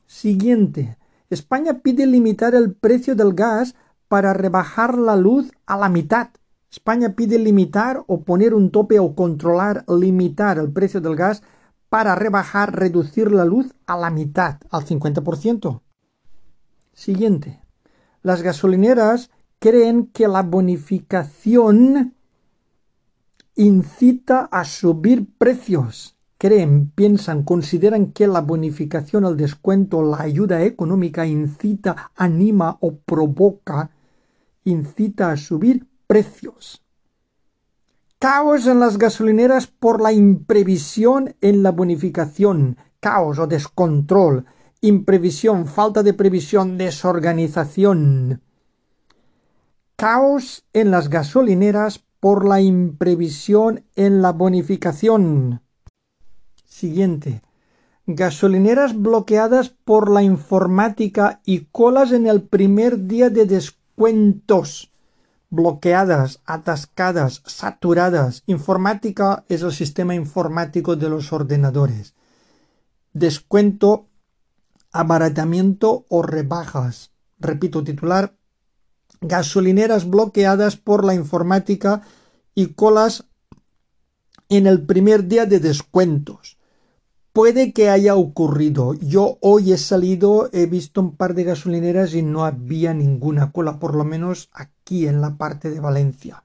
Siguiente. 0.05 0.99
España 1.31 1.79
pide 1.83 2.05
limitar 2.05 2.55
el 2.55 2.75
precio 2.75 3.15
del 3.15 3.33
gas 3.33 3.75
para 4.07 4.35
rebajar 4.35 4.99
la 4.99 5.17
luz 5.17 5.50
a 5.65 5.79
la 5.79 5.88
mitad. 5.88 6.29
España 6.71 7.15
pide 7.17 7.38
limitar 7.38 8.05
o 8.07 8.21
poner 8.21 8.53
un 8.53 8.71
tope 8.71 8.99
o 8.99 9.15
controlar, 9.15 9.83
limitar 9.88 10.59
el 10.59 10.71
precio 10.71 11.00
del 11.00 11.17
gas 11.17 11.43
para 11.88 12.15
rebajar, 12.15 12.79
reducir 12.79 13.33
la 13.33 13.47
luz 13.47 13.75
a 13.87 13.97
la 13.97 14.11
mitad, 14.11 14.59
al 14.69 14.85
50%. 14.85 15.81
Siguiente. 16.93 17.62
Las 18.21 18.43
gasolineras 18.43 19.31
creen 19.59 20.09
que 20.09 20.29
la 20.29 20.43
bonificación 20.43 22.12
incita 23.57 24.49
a 24.53 24.65
subir 24.65 25.27
precios. 25.39 26.17
Creen, 26.39 26.91
piensan, 26.95 27.43
consideran 27.43 28.13
que 28.13 28.27
la 28.27 28.43
bonificación, 28.43 29.25
el 29.25 29.39
descuento, 29.39 30.03
la 30.03 30.21
ayuda 30.21 30.63
económica 30.63 31.27
incita, 31.27 32.13
anima 32.15 32.77
o 32.81 32.97
provoca, 32.99 33.91
incita 34.65 35.33
a 35.33 35.37
subir 35.39 35.87
precios. 36.07 36.83
Caos 38.19 38.67
en 38.67 38.81
las 38.81 38.99
gasolineras 38.99 39.67
por 39.67 40.03
la 40.03 40.13
imprevisión 40.13 41.35
en 41.41 41.63
la 41.63 41.71
bonificación, 41.71 42.77
caos 43.01 43.39
o 43.39 43.47
descontrol, 43.47 44.45
imprevisión, 44.83 45.67
falta 45.67 46.03
de 46.03 46.13
previsión, 46.13 46.77
desorganización. 46.77 48.43
Caos 49.97 50.65
en 50.75 50.91
las 50.91 51.09
gasolineras 51.09 52.06
por 52.21 52.47
la 52.47 52.61
imprevisión 52.61 53.85
en 53.95 54.23
la 54.23 54.33
bonificación. 54.33 55.63
Siguiente. 56.65 57.43
Gasolineras 58.07 59.01
bloqueadas 59.01 59.71
por 59.71 60.11
la 60.11 60.23
informática 60.23 61.41
y 61.45 61.67
colas 61.73 62.13
en 62.13 62.27
el 62.27 62.43
primer 62.43 63.07
día 63.07 63.31
de 63.31 63.47
descuentos. 63.47 64.93
Bloqueadas, 65.51 66.41
atascadas, 66.45 67.43
saturadas. 67.47 68.43
Informática 68.47 69.45
es 69.49 69.63
el 69.63 69.73
sistema 69.73 70.15
informático 70.15 70.97
de 70.97 71.09
los 71.09 71.33
ordenadores. 71.33 72.15
Descuento 73.13 74.07
abaratamiento 74.93 76.05
o 76.09 76.23
rebajas. 76.23 77.11
Repito, 77.39 77.83
titular, 77.85 78.36
gasolineras 79.21 80.09
bloqueadas 80.09 80.77
por 80.77 81.05
la 81.05 81.15
informática 81.15 82.03
y 82.55 82.75
colas 82.75 83.25
en 84.49 84.67
el 84.67 84.85
primer 84.87 85.27
día 85.27 85.47
de 85.47 85.61
descuentos. 85.61 86.59
Puede 87.33 87.73
que 87.73 87.91
haya 87.91 88.15
ocurrido. 88.15 88.95
Yo 88.95 89.39
hoy 89.43 89.73
he 89.73 89.79
salido, 89.79 90.49
he 90.53 90.67
visto 90.67 91.01
un 91.03 91.17
par 91.17 91.35
de 91.35 91.45
gasolineras 91.45 92.15
y 92.15 92.23
no 92.23 92.45
había 92.45 92.95
ninguna 92.95 93.53
cola, 93.53 93.79
por 93.79 93.95
lo 93.95 94.05
menos 94.05 94.49
aquí 94.53 95.07
en 95.07 95.21
la 95.21 95.37
parte 95.37 95.71
de 95.71 95.81
Valencia, 95.81 96.45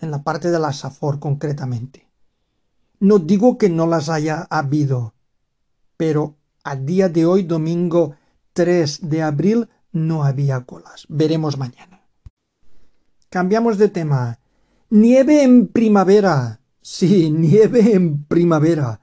en 0.00 0.10
la 0.10 0.22
parte 0.22 0.50
de 0.50 0.58
la 0.58 0.72
Safor 0.72 1.20
concretamente. 1.20 2.06
No 3.00 3.18
digo 3.18 3.56
que 3.56 3.70
no 3.70 3.86
las 3.86 4.08
haya 4.08 4.46
habido, 4.50 5.14
pero 5.96 6.36
a 6.64 6.76
día 6.76 7.08
de 7.08 7.24
hoy, 7.26 7.42
domingo 7.44 8.14
3 8.52 9.08
de 9.08 9.22
abril, 9.22 9.68
no 9.94 10.24
había 10.24 10.64
colas. 10.64 11.06
Veremos 11.08 11.56
mañana. 11.56 12.02
Cambiamos 13.30 13.78
de 13.78 13.88
tema. 13.88 14.38
Nieve 14.90 15.42
en 15.42 15.68
primavera. 15.68 16.60
Sí, 16.82 17.30
nieve 17.32 17.94
en 17.94 18.24
primavera. 18.24 19.00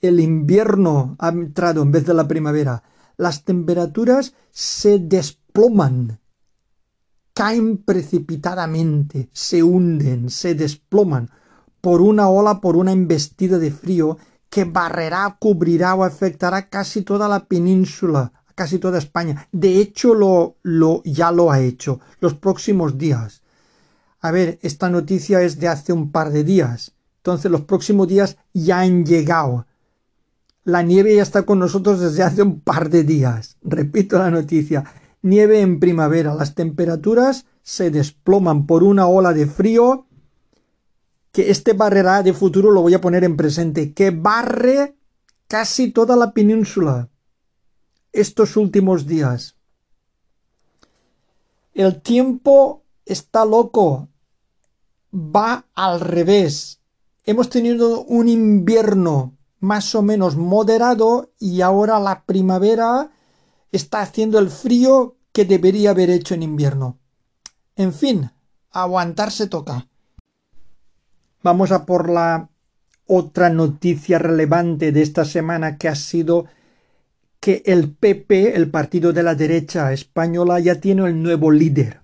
El 0.00 0.20
invierno 0.20 1.16
ha 1.18 1.28
entrado 1.28 1.80
en 1.82 1.92
vez 1.92 2.04
de 2.04 2.12
la 2.12 2.28
primavera. 2.28 2.82
Las 3.16 3.44
temperaturas 3.44 4.34
se 4.50 4.98
desploman. 4.98 6.18
Caen 7.34 7.78
precipitadamente, 7.78 9.30
se 9.32 9.62
hunden, 9.62 10.28
se 10.28 10.54
desploman 10.54 11.30
por 11.80 12.02
una 12.02 12.28
ola, 12.28 12.60
por 12.60 12.76
una 12.76 12.92
embestida 12.92 13.58
de 13.58 13.70
frío 13.70 14.18
que 14.50 14.64
barrerá, 14.64 15.36
cubrirá 15.40 15.94
o 15.94 16.04
afectará 16.04 16.68
casi 16.68 17.02
toda 17.02 17.26
la 17.26 17.46
península, 17.46 18.32
casi 18.54 18.78
toda 18.78 18.98
España. 18.98 19.48
De 19.52 19.78
hecho, 19.78 20.14
lo, 20.14 20.56
lo, 20.62 21.02
ya 21.04 21.30
lo 21.30 21.50
ha 21.50 21.60
hecho 21.60 22.00
los 22.20 22.34
próximos 22.34 22.98
días. 22.98 23.42
A 24.20 24.30
ver, 24.30 24.58
esta 24.62 24.88
noticia 24.88 25.42
es 25.42 25.58
de 25.58 25.68
hace 25.68 25.92
un 25.92 26.12
par 26.12 26.30
de 26.30 26.44
días. 26.44 26.92
Entonces 27.18 27.50
los 27.50 27.62
próximos 27.62 28.08
días 28.08 28.36
ya 28.52 28.80
han 28.80 29.04
llegado. 29.04 29.66
La 30.64 30.82
nieve 30.82 31.16
ya 31.16 31.22
está 31.22 31.42
con 31.42 31.58
nosotros 31.58 32.00
desde 32.00 32.22
hace 32.22 32.42
un 32.42 32.60
par 32.60 32.88
de 32.88 33.02
días. 33.02 33.56
Repito 33.62 34.18
la 34.18 34.30
noticia. 34.30 34.84
Nieve 35.22 35.60
en 35.60 35.80
primavera. 35.80 36.34
Las 36.34 36.54
temperaturas 36.54 37.46
se 37.62 37.90
desploman 37.90 38.66
por 38.66 38.82
una 38.82 39.06
ola 39.06 39.32
de 39.32 39.46
frío 39.46 40.06
que 41.32 41.50
este 41.50 41.72
barrerá 41.72 42.22
de 42.22 42.32
futuro 42.32 42.70
lo 42.70 42.82
voy 42.82 42.94
a 42.94 43.00
poner 43.00 43.24
en 43.24 43.36
presente, 43.36 43.94
que 43.94 44.10
barre 44.10 44.96
casi 45.48 45.90
toda 45.90 46.14
la 46.14 46.32
península 46.32 47.08
estos 48.12 48.56
últimos 48.56 49.06
días. 49.06 49.56
El 51.74 52.02
tiempo 52.02 52.84
está 53.06 53.44
loco, 53.44 54.08
va 55.12 55.66
al 55.74 56.00
revés. 56.00 56.80
Hemos 57.24 57.48
tenido 57.48 58.02
un 58.04 58.28
invierno 58.28 59.36
más 59.60 59.94
o 59.94 60.02
menos 60.02 60.36
moderado 60.36 61.32
y 61.38 61.60
ahora 61.60 61.98
la 62.00 62.24
primavera 62.24 63.12
está 63.70 64.00
haciendo 64.00 64.38
el 64.38 64.50
frío 64.50 65.16
que 65.32 65.44
debería 65.44 65.90
haber 65.90 66.10
hecho 66.10 66.34
en 66.34 66.42
invierno. 66.42 66.98
En 67.76 67.92
fin, 67.92 68.30
aguantarse 68.70 69.46
toca. 69.46 69.88
Vamos 71.42 71.72
a 71.72 71.86
por 71.86 72.10
la 72.10 72.50
otra 73.06 73.50
noticia 73.50 74.18
relevante 74.18 74.92
de 74.92 75.02
esta 75.02 75.24
semana 75.24 75.78
que 75.78 75.88
ha 75.88 75.94
sido 75.94 76.46
que 77.42 77.60
el 77.66 77.90
PP, 77.90 78.54
el 78.54 78.70
partido 78.70 79.12
de 79.12 79.24
la 79.24 79.34
derecha 79.34 79.92
española, 79.92 80.60
ya 80.60 80.76
tiene 80.76 81.04
el 81.08 81.20
nuevo 81.20 81.50
líder. 81.50 81.98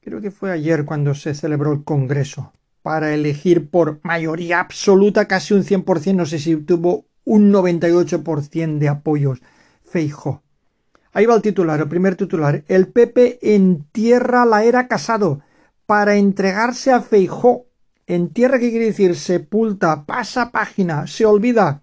Creo 0.00 0.20
que 0.20 0.30
fue 0.30 0.52
ayer 0.52 0.84
cuando 0.84 1.16
se 1.16 1.34
celebró 1.34 1.72
el 1.72 1.82
Congreso 1.82 2.52
para 2.80 3.12
elegir 3.12 3.70
por 3.70 3.98
mayoría 4.04 4.60
absoluta 4.60 5.26
casi 5.26 5.52
un 5.52 5.64
100%, 5.64 6.14
no 6.14 6.26
sé 6.26 6.38
si 6.38 6.54
tuvo 6.58 7.06
un 7.24 7.52
98% 7.52 8.78
de 8.78 8.88
apoyos. 8.88 9.42
Feijo. 9.82 10.44
Ahí 11.12 11.26
va 11.26 11.34
el 11.34 11.42
titular, 11.42 11.80
el 11.80 11.88
primer 11.88 12.14
titular. 12.14 12.62
El 12.68 12.86
PP 12.86 13.40
entierra 13.56 14.46
la 14.46 14.62
era 14.62 14.86
casado 14.86 15.40
para 15.86 16.14
entregarse 16.14 16.92
a 16.92 17.00
Feijó. 17.00 17.66
En 18.06 18.28
tierra 18.28 18.60
que 18.60 18.70
quiere 18.70 18.86
decir 18.86 19.16
sepulta, 19.16 20.06
pasa 20.06 20.52
página, 20.52 21.08
se 21.08 21.26
olvida 21.26 21.82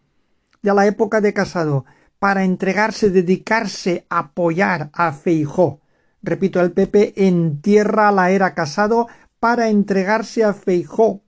de 0.65 0.73
la 0.73 0.85
época 0.85 1.21
de 1.21 1.33
casado, 1.33 1.85
para 2.19 2.43
entregarse, 2.43 3.09
dedicarse, 3.09 4.05
apoyar 4.09 4.89
a 4.91 5.13
Feijó. 5.13 5.79
Repito, 6.21 6.59
el 6.59 6.73
PP 6.73 7.13
entierra 7.27 8.11
la 8.11 8.31
era 8.31 8.53
casado 8.53 9.07
para 9.39 9.69
entregarse 9.69 10.43
a 10.43 10.53
Feijó. 10.53 11.21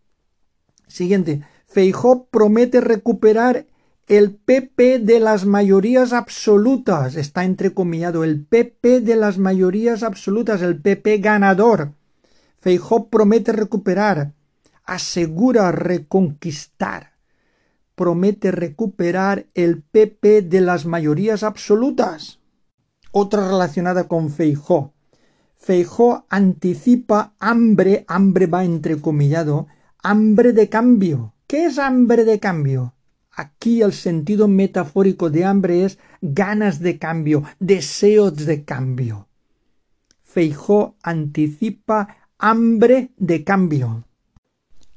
Siguiente. 0.87 1.43
Feijó 1.67 2.25
promete 2.25 2.81
recuperar 2.81 3.65
el 4.07 4.33
PP 4.33 4.99
de 4.99 5.19
las 5.19 5.45
mayorías 5.45 6.13
absolutas. 6.13 7.15
Está 7.15 7.43
entrecomillado. 7.43 8.23
El 8.23 8.43
PP 8.43 9.01
de 9.01 9.15
las 9.17 9.37
mayorías 9.37 10.01
absolutas. 10.01 10.61
El 10.61 10.81
PP 10.81 11.19
ganador. 11.19 11.91
Feijó 12.59 13.09
promete 13.09 13.51
recuperar, 13.51 14.33
asegura 14.83 15.71
reconquistar, 15.71 17.13
promete 17.97 18.51
recuperar 18.51 19.47
el 19.55 19.81
PP 19.81 20.43
de 20.43 20.61
las 20.61 20.85
mayorías 20.85 21.41
absolutas. 21.41 22.39
Otra 23.11 23.47
relacionada 23.47 24.07
con 24.07 24.29
Feijó. 24.29 24.93
Feijó 25.55 26.27
anticipa 26.29 27.33
hambre, 27.39 28.05
hambre 28.07 28.45
va 28.45 28.63
entrecomillado, 28.63 29.65
hambre 30.03 30.53
de 30.53 30.69
cambio. 30.69 31.33
¿Qué 31.47 31.65
es 31.65 31.79
hambre 31.79 32.23
de 32.23 32.39
cambio? 32.39 32.93
Aquí 33.31 33.81
el 33.81 33.93
sentido 33.93 34.47
metafórico 34.47 35.31
de 35.31 35.45
hambre 35.45 35.83
es 35.83 35.97
ganas 36.21 36.79
de 36.79 36.99
cambio, 36.99 37.45
deseos 37.59 38.45
de 38.45 38.63
cambio. 38.63 39.27
Feijó 40.21 40.95
anticipa 41.01 42.15
hambre 42.37 43.09
de 43.17 43.43
cambio. 43.43 44.06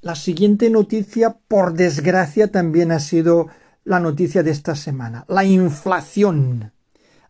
La 0.02 0.14
siguiente 0.14 0.70
noticia, 0.70 1.36
por 1.46 1.74
desgracia, 1.74 2.50
también 2.50 2.90
ha 2.90 3.00
sido 3.00 3.48
la 3.84 4.00
noticia 4.00 4.42
de 4.42 4.50
esta 4.50 4.74
semana. 4.74 5.26
La 5.28 5.44
inflación. 5.44 6.72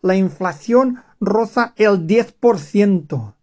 La 0.02 0.14
inflación 0.14 1.02
roza 1.18 1.74
el 1.76 2.06
10%. 2.06 3.34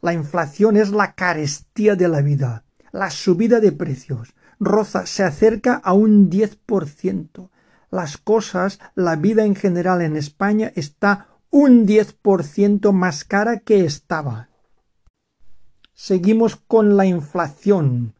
La 0.00 0.14
inflación 0.14 0.78
es 0.78 0.88
la 0.88 1.14
carestía 1.14 1.96
de 1.96 2.08
la 2.08 2.22
vida, 2.22 2.64
la 2.92 3.10
subida 3.10 3.60
de 3.60 3.72
precios. 3.72 4.34
Roza 4.58 5.04
se 5.04 5.22
acerca 5.22 5.74
a 5.74 5.92
un 5.92 6.30
10%. 6.30 7.50
las 7.90 8.16
cosas, 8.16 8.78
la 8.94 9.16
vida 9.16 9.44
en 9.44 9.54
general 9.54 10.02
en 10.02 10.16
España 10.16 10.72
está 10.74 11.28
un 11.50 11.86
10% 11.86 12.92
más 12.92 13.24
cara 13.24 13.60
que 13.60 13.84
estaba. 13.84 14.48
Seguimos 15.94 16.56
con 16.56 16.96
la 16.96 17.06
inflación. 17.06 18.15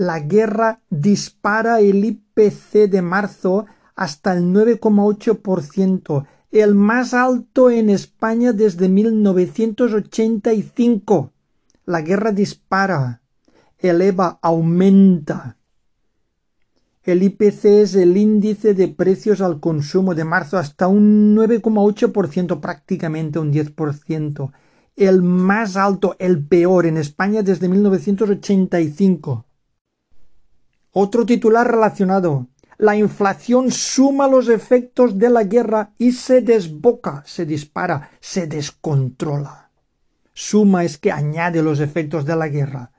La 0.00 0.20
guerra 0.20 0.80
dispara 0.88 1.80
el 1.80 2.06
IPC 2.06 2.88
de 2.88 3.02
marzo 3.02 3.66
hasta 3.94 4.32
el 4.32 4.44
9,8%, 4.44 6.26
el 6.52 6.74
más 6.74 7.12
alto 7.12 7.68
en 7.68 7.90
España 7.90 8.54
desde 8.54 8.88
1985. 8.88 11.32
La 11.84 12.00
guerra 12.00 12.32
dispara, 12.32 13.20
eleva, 13.76 14.38
aumenta. 14.40 15.58
El 17.02 17.22
IPC 17.22 17.66
es 17.66 17.94
el 17.94 18.16
índice 18.16 18.72
de 18.72 18.88
precios 18.88 19.42
al 19.42 19.60
consumo 19.60 20.14
de 20.14 20.24
marzo 20.24 20.56
hasta 20.56 20.88
un 20.88 21.36
9,8%, 21.36 22.58
prácticamente 22.62 23.38
un 23.38 23.52
10%. 23.52 24.50
El 24.96 25.20
más 25.20 25.76
alto, 25.76 26.16
el 26.18 26.42
peor 26.42 26.86
en 26.86 26.96
España 26.96 27.42
desde 27.42 27.68
1985. 27.68 29.44
Otro 30.92 31.24
titular 31.24 31.70
relacionado. 31.70 32.48
La 32.76 32.96
inflación 32.96 33.70
suma 33.70 34.26
los 34.26 34.48
efectos 34.48 35.18
de 35.18 35.30
la 35.30 35.44
guerra 35.44 35.92
y 35.98 36.12
se 36.12 36.40
desboca, 36.40 37.22
se 37.26 37.44
dispara, 37.44 38.10
se 38.20 38.46
descontrola. 38.46 39.70
Suma 40.32 40.84
es 40.84 40.96
que 40.96 41.12
añade 41.12 41.62
los 41.62 41.80
efectos 41.80 42.24
de 42.24 42.34
la 42.34 42.48
guerra. 42.48 42.90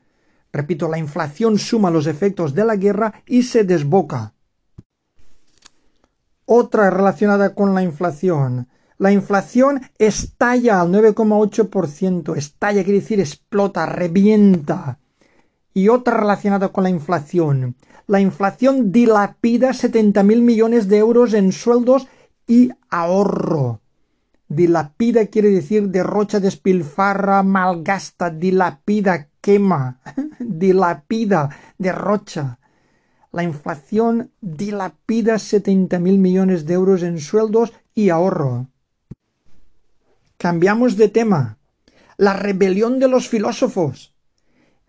Repito, 0.54 0.88
la 0.88 1.00
inflación 1.00 1.58
suma 1.58 1.90
los 1.90 2.08
efectos 2.08 2.54
de 2.54 2.64
la 2.64 2.76
guerra 2.76 3.24
y 3.26 3.44
se 3.44 3.64
desboca. 3.64 4.34
Otra 6.46 6.90
relacionada 6.90 7.56
con 7.56 7.74
la 7.74 7.82
inflación. 7.82 8.68
La 8.98 9.12
inflación 9.12 9.82
estalla 9.98 10.80
al 10.80 10.90
9,8%. 10.92 12.38
Estalla 12.38 12.84
quiere 12.84 13.00
decir 13.00 13.20
explota, 13.20 13.86
revienta. 13.88 15.00
Y 15.74 15.88
otra 15.90 16.18
relacionada 16.18 16.70
con 16.70 16.84
la 16.84 16.90
inflación. 16.90 17.76
La 18.08 18.20
inflación 18.20 18.92
dilapida 18.92 19.70
70.000 19.70 20.42
millones 20.42 20.88
de 20.88 20.98
euros 20.98 21.34
en 21.34 21.52
sueldos 21.52 22.08
y 22.48 22.72
ahorro. 22.90 23.82
Dilapida 24.50 25.28
quiere 25.28 25.50
decir 25.50 25.88
derrocha, 25.88 26.42
despilfarra, 26.42 27.42
malgasta, 27.42 28.30
dilapida, 28.30 29.30
quema, 29.40 30.02
dilapida, 30.40 31.50
derrocha. 31.78 32.60
La 33.32 33.44
inflación 33.44 34.32
dilapida 34.42 35.40
70 35.40 36.00
mil 36.00 36.18
millones 36.18 36.66
de 36.66 36.74
euros 36.74 37.02
en 37.02 37.20
sueldos 37.20 37.72
y 37.96 38.10
ahorro. 38.10 38.68
Cambiamos 40.38 40.98
de 40.98 41.08
tema. 41.08 41.58
La 42.18 42.34
rebelión 42.34 43.00
de 43.00 43.08
los 43.08 43.30
filósofos. 43.30 44.11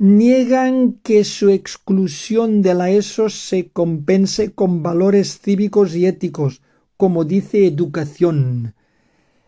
Niegan 0.03 0.95
que 1.05 1.23
su 1.23 1.51
exclusión 1.51 2.61
de 2.61 2.75
la 2.75 2.91
ESO 2.91 3.31
se 3.31 3.69
compense 3.69 4.53
con 4.53 4.83
valores 4.83 5.39
cívicos 5.39 5.95
y 5.95 6.07
éticos, 6.07 6.61
como 6.97 7.25
dice 7.25 7.69
educación. 7.69 8.75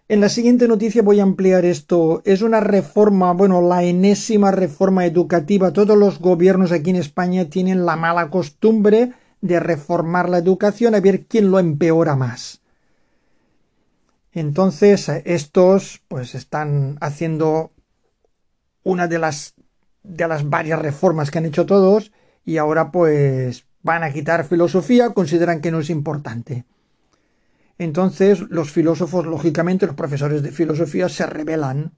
En 0.07 0.21
la 0.21 0.29
siguiente 0.29 0.69
noticia 0.69 1.03
voy 1.03 1.19
a 1.19 1.25
ampliar 1.25 1.65
esto. 1.65 2.23
Es 2.25 2.41
una 2.41 2.61
reforma, 2.61 3.33
bueno, 3.33 3.63
la 3.63 3.83
enésima 3.83 4.53
reforma 4.53 5.05
educativa. 5.05 5.73
Todos 5.73 5.99
los 5.99 6.21
gobiernos 6.21 6.71
aquí 6.71 6.91
en 6.91 6.97
España 6.97 7.47
tienen 7.47 7.85
la 7.85 7.97
mala 7.97 8.31
costumbre 8.31 9.11
de 9.41 9.59
reformar 9.59 10.29
la 10.29 10.39
educación 10.39 10.95
a 10.95 11.01
ver 11.01 11.27
quién 11.27 11.51
lo 11.51 11.59
empeora 11.59 12.15
más. 12.15 12.61
Entonces, 14.31 15.09
estos 15.25 16.01
pues 16.07 16.37
están 16.37 16.97
haciendo 17.01 17.73
una 18.85 19.09
de 19.09 19.19
las 19.19 19.54
de 20.05 20.29
las 20.29 20.49
varias 20.49 20.81
reformas 20.81 21.31
que 21.31 21.39
han 21.39 21.47
hecho 21.47 21.67
todos 21.67 22.13
y 22.45 22.59
ahora 22.59 22.93
pues 22.93 23.65
van 23.83 24.05
a 24.05 24.13
quitar 24.13 24.47
filosofía, 24.47 25.11
consideran 25.11 25.61
que 25.61 25.73
no 25.73 25.81
es 25.81 25.91
importante. 25.91 26.65
Entonces 27.79 28.41
los 28.51 28.71
filósofos, 28.71 29.27
lógicamente, 29.27 29.87
los 29.87 29.97
profesores 29.97 30.43
de 30.43 30.53
filosofía 30.53 31.09
se 31.09 31.27
rebelan. 31.27 31.93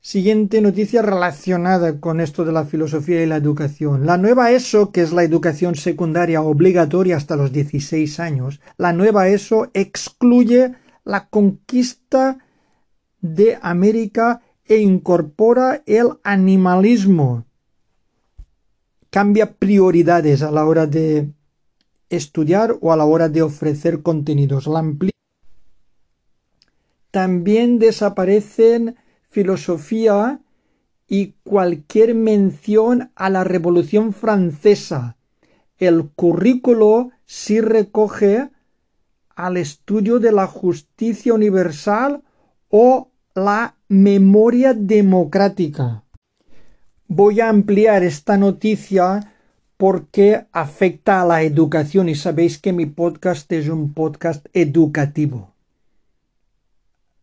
Siguiente 0.00 0.60
noticia 0.60 1.02
relacionada 1.02 1.98
con 1.98 2.20
esto 2.20 2.44
de 2.44 2.52
la 2.52 2.64
filosofía 2.64 3.24
y 3.24 3.26
la 3.26 3.36
educación. 3.36 4.06
La 4.06 4.16
nueva 4.16 4.52
ESO, 4.52 4.92
que 4.92 5.02
es 5.02 5.12
la 5.12 5.24
educación 5.24 5.74
secundaria 5.74 6.42
obligatoria 6.42 7.16
hasta 7.16 7.34
los 7.34 7.50
16 7.50 8.20
años, 8.20 8.60
la 8.76 8.92
nueva 8.92 9.26
ESO 9.26 9.68
excluye 9.74 10.74
la 11.04 11.26
conquista 11.28 12.38
de 13.20 13.58
América 13.62 14.42
e 14.64 14.78
incorpora 14.78 15.82
el 15.86 16.18
animalismo. 16.22 17.44
Cambia 19.10 19.54
prioridades 19.54 20.42
a 20.42 20.50
la 20.50 20.66
hora 20.66 20.86
de 20.86 21.30
estudiar 22.10 22.76
o 22.80 22.92
a 22.92 22.96
la 22.96 23.04
hora 23.04 23.28
de 23.28 23.42
ofrecer 23.42 24.02
contenidos. 24.02 24.68
También 27.10 27.78
desaparecen 27.78 28.96
filosofía 29.30 30.40
y 31.08 31.34
cualquier 31.44 32.14
mención 32.14 33.10
a 33.14 33.30
la 33.30 33.44
Revolución 33.44 34.12
Francesa. 34.12 35.16
El 35.78 36.10
currículo 36.10 37.10
sí 37.24 37.60
recoge 37.60 38.50
al 39.34 39.56
estudio 39.56 40.18
de 40.18 40.32
la 40.32 40.46
justicia 40.46 41.34
universal 41.34 42.22
o 42.78 43.10
la 43.34 43.74
memoria 43.88 44.74
democrática. 44.74 46.04
Voy 47.08 47.40
a 47.40 47.48
ampliar 47.48 48.02
esta 48.02 48.36
noticia 48.36 49.32
porque 49.78 50.44
afecta 50.52 51.22
a 51.22 51.24
la 51.24 51.42
educación 51.42 52.10
y 52.10 52.14
sabéis 52.14 52.58
que 52.58 52.74
mi 52.74 52.84
podcast 52.84 53.50
es 53.50 53.70
un 53.70 53.94
podcast 53.94 54.44
educativo. 54.52 55.54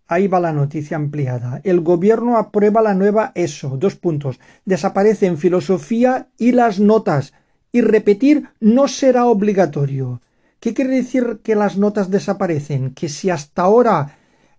Ahí 0.08 0.28
va 0.28 0.40
la 0.40 0.54
noticia 0.54 0.98
ampliada. 0.98 1.62
El 1.64 1.82
gobierno 1.82 2.40
aprueba 2.40 2.82
la 2.82 2.96
nueva 2.96 3.32
ESO. 3.36 3.78
Dos 3.78 3.96
puntos. 3.96 4.40
Desaparecen 4.66 5.38
filosofía 5.38 6.30
y 6.40 6.54
las 6.54 6.80
notas. 6.80 7.32
Y 7.72 7.82
repetir 7.82 8.50
no 8.60 8.88
será 8.88 9.28
obligatorio. 9.28 10.20
¿Qué 10.60 10.74
quiere 10.74 10.96
decir 10.96 11.42
que 11.44 11.54
las 11.54 11.78
notas 11.78 12.10
desaparecen? 12.10 12.96
Que 12.96 13.08
si 13.08 13.30
hasta 13.30 13.62
ahora 13.62 14.18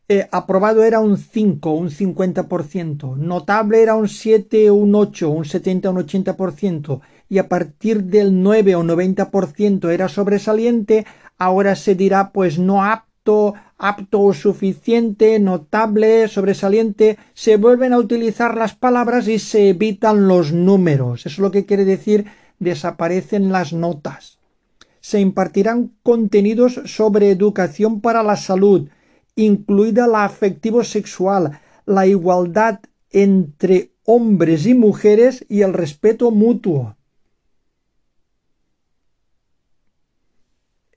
eh, 0.08 0.28
aprobado 0.32 0.84
era 0.84 1.00
un 1.00 1.16
5, 1.16 1.72
un 1.72 1.90
50%, 1.90 3.16
notable 3.16 3.82
era 3.82 3.94
un 3.94 4.08
7, 4.08 4.70
un 4.70 4.94
8, 4.94 5.30
un 5.30 5.44
70, 5.44 5.90
un 5.90 5.96
80%, 5.96 7.00
y 7.28 7.38
a 7.38 7.48
partir 7.48 8.04
del 8.04 8.42
9 8.42 8.74
o 8.74 8.82
90% 8.82 9.90
era 9.90 10.08
sobresaliente, 10.08 11.06
ahora 11.38 11.74
se 11.74 11.94
dirá 11.94 12.32
pues 12.32 12.58
no 12.58 12.84
apto, 12.84 13.54
apto 13.78 14.20
o 14.20 14.34
suficiente, 14.34 15.38
notable, 15.38 16.28
sobresaliente, 16.28 17.16
se 17.32 17.56
vuelven 17.56 17.94
a 17.94 17.98
utilizar 17.98 18.56
las 18.56 18.74
palabras 18.74 19.26
y 19.26 19.38
se 19.38 19.70
evitan 19.70 20.28
los 20.28 20.52
números. 20.52 21.20
Eso 21.20 21.28
es 21.28 21.38
lo 21.38 21.50
que 21.50 21.64
quiere 21.64 21.86
decir 21.86 22.26
desaparecen 22.58 23.52
las 23.52 23.72
notas. 23.72 24.38
Se 25.00 25.20
impartirán 25.20 25.92
contenidos 26.02 26.80
sobre 26.84 27.30
educación 27.30 28.00
para 28.00 28.22
la 28.22 28.36
salud, 28.36 28.88
incluida 29.36 30.06
la 30.06 30.24
afectivo 30.24 30.84
sexual, 30.84 31.60
la 31.86 32.06
igualdad 32.06 32.80
entre 33.10 33.92
hombres 34.04 34.66
y 34.66 34.74
mujeres 34.74 35.44
y 35.48 35.62
el 35.62 35.72
respeto 35.72 36.30
mutuo. 36.30 36.96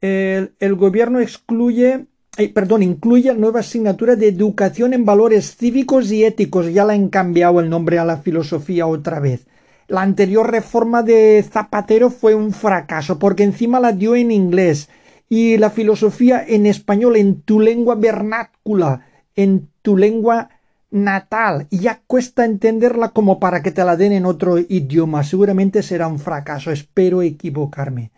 el, 0.01 0.75
gobierno 0.75 1.19
excluye, 1.19 2.05
perdón, 2.53 2.83
incluye 2.83 3.33
nueva 3.33 3.61
asignatura 3.61 4.15
de 4.15 4.27
educación 4.27 4.93
en 4.93 5.05
valores 5.05 5.55
cívicos 5.55 6.11
y 6.11 6.23
éticos. 6.23 6.71
Ya 6.71 6.85
le 6.85 6.93
han 6.93 7.09
cambiado 7.09 7.59
el 7.59 7.69
nombre 7.69 7.99
a 7.99 8.05
la 8.05 8.17
filosofía 8.17 8.87
otra 8.87 9.19
vez. 9.19 9.47
La 9.87 10.01
anterior 10.01 10.51
reforma 10.51 11.01
de 11.01 11.43
Zapatero 11.49 12.09
fue 12.09 12.35
un 12.35 12.51
fracaso 12.51 13.17
porque 13.19 13.43
encima 13.43 13.79
la 13.79 13.93
dio 13.93 14.15
en 14.15 14.31
inglés 14.31 14.89
y 15.29 15.57
la 15.57 15.69
filosofía 15.69 16.43
en 16.45 16.65
español, 16.65 17.15
en 17.17 17.41
tu 17.41 17.59
lengua 17.59 17.95
vernácula, 17.95 19.05
en 19.35 19.69
tu 19.81 19.97
lengua 19.97 20.49
natal. 20.89 21.67
Ya 21.69 22.01
cuesta 22.07 22.45
entenderla 22.45 23.09
como 23.09 23.39
para 23.39 23.61
que 23.61 23.71
te 23.71 23.83
la 23.83 23.97
den 23.97 24.13
en 24.13 24.25
otro 24.25 24.57
idioma. 24.57 25.23
Seguramente 25.23 25.83
será 25.83 26.07
un 26.07 26.19
fracaso. 26.19 26.71
Espero 26.71 27.21
equivocarme. 27.21 28.11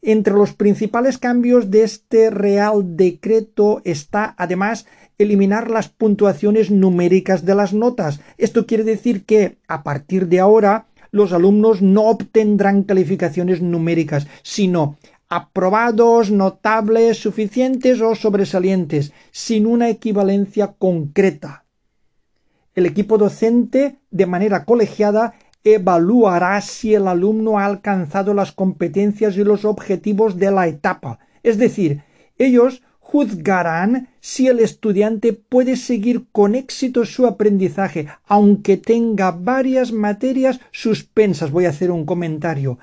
Entre 0.00 0.34
los 0.34 0.52
principales 0.52 1.18
cambios 1.18 1.70
de 1.70 1.82
este 1.82 2.30
Real 2.30 2.96
Decreto 2.96 3.82
está, 3.84 4.34
además, 4.38 4.86
eliminar 5.18 5.70
las 5.70 5.88
puntuaciones 5.88 6.70
numéricas 6.70 7.44
de 7.44 7.54
las 7.56 7.72
notas. 7.72 8.20
Esto 8.36 8.66
quiere 8.66 8.84
decir 8.84 9.24
que, 9.24 9.58
a 9.66 9.82
partir 9.82 10.28
de 10.28 10.38
ahora, 10.38 10.86
los 11.10 11.32
alumnos 11.32 11.82
no 11.82 12.04
obtendrán 12.04 12.84
calificaciones 12.84 13.60
numéricas, 13.60 14.28
sino 14.42 14.96
aprobados, 15.28 16.30
notables, 16.30 17.18
suficientes 17.18 18.00
o 18.00 18.14
sobresalientes, 18.14 19.12
sin 19.30 19.66
una 19.66 19.88
equivalencia 19.90 20.74
concreta. 20.78 21.64
El 22.74 22.86
equipo 22.86 23.18
docente, 23.18 23.98
de 24.10 24.26
manera 24.26 24.64
colegiada, 24.64 25.34
evaluará 25.64 26.60
si 26.60 26.94
el 26.94 27.08
alumno 27.08 27.58
ha 27.58 27.66
alcanzado 27.66 28.32
las 28.32 28.52
competencias 28.52 29.36
y 29.36 29.44
los 29.44 29.64
objetivos 29.64 30.38
de 30.38 30.50
la 30.50 30.66
etapa. 30.68 31.18
Es 31.42 31.58
decir, 31.58 32.02
ellos 32.38 32.82
juzgarán 33.00 34.08
si 34.20 34.48
el 34.48 34.60
estudiante 34.60 35.32
puede 35.32 35.76
seguir 35.76 36.26
con 36.30 36.54
éxito 36.54 37.04
su 37.04 37.26
aprendizaje, 37.26 38.06
aunque 38.26 38.76
tenga 38.76 39.30
varias 39.30 39.92
materias 39.92 40.60
suspensas. 40.70 41.50
Voy 41.50 41.66
a 41.66 41.70
hacer 41.70 41.90
un 41.90 42.04
comentario. 42.04 42.78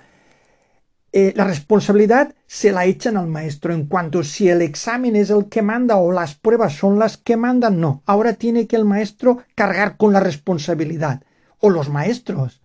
Eh, 1.18 1.32
la 1.34 1.46
responsabilidad 1.46 2.36
se 2.46 2.74
la 2.74 2.84
echan 2.84 3.16
al 3.16 3.28
maestro 3.28 3.74
en 3.74 3.86
cuanto 3.86 4.22
si 4.22 4.50
el 4.50 4.62
examen 4.62 5.16
es 5.16 5.30
el 5.30 5.46
que 5.46 5.62
manda 5.62 5.96
o 5.96 6.12
las 6.12 6.36
pruebas 6.36 6.74
son 6.74 7.00
las 7.00 7.16
que 7.16 7.38
mandan, 7.38 7.80
no. 7.80 8.04
Ahora 8.06 8.34
tiene 8.34 8.68
que 8.68 8.76
el 8.76 8.84
maestro 8.84 9.38
cargar 9.56 9.96
con 9.96 10.12
la 10.12 10.20
responsabilidad. 10.20 11.24
O 11.60 11.70
los 11.70 11.88
maestros. 11.88 12.60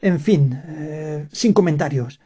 En 0.00 0.20
fin, 0.20 0.58
eh, 0.68 1.28
sin 1.32 1.52
comentarios. 1.52 2.18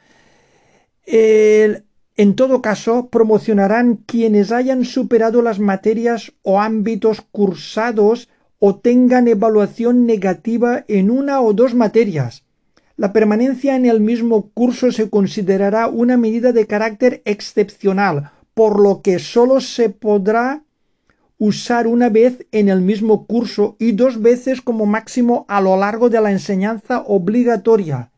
En 1.04 2.36
todo 2.36 2.62
caso, 2.62 3.08
promocionarán 3.08 3.96
quienes 3.96 4.52
hayan 4.52 4.84
superado 4.84 5.42
las 5.42 5.58
materias 5.58 6.32
o 6.42 6.60
ámbitos 6.60 7.22
cursados 7.22 8.28
o 8.60 8.76
tengan 8.76 9.26
evaluación 9.26 10.06
negativa 10.06 10.84
en 10.86 11.10
una 11.10 11.40
o 11.40 11.52
dos 11.54 11.74
materias. 11.74 12.43
La 12.96 13.12
permanencia 13.12 13.74
en 13.74 13.86
el 13.86 14.00
mismo 14.00 14.50
curso 14.54 14.92
se 14.92 15.10
considerará 15.10 15.88
una 15.88 16.16
medida 16.16 16.52
de 16.52 16.66
carácter 16.66 17.22
excepcional, 17.24 18.30
por 18.54 18.80
lo 18.80 19.02
que 19.02 19.18
sólo 19.18 19.60
se 19.60 19.90
podrá 19.90 20.62
usar 21.38 21.88
una 21.88 22.08
vez 22.08 22.46
en 22.52 22.68
el 22.68 22.80
mismo 22.80 23.26
curso 23.26 23.74
y 23.80 23.92
dos 23.92 24.22
veces 24.22 24.62
como 24.62 24.86
máximo 24.86 25.44
a 25.48 25.60
lo 25.60 25.76
largo 25.76 26.08
de 26.08 26.20
la 26.20 26.30
enseñanza 26.30 27.02
obligatoria. 27.02 28.12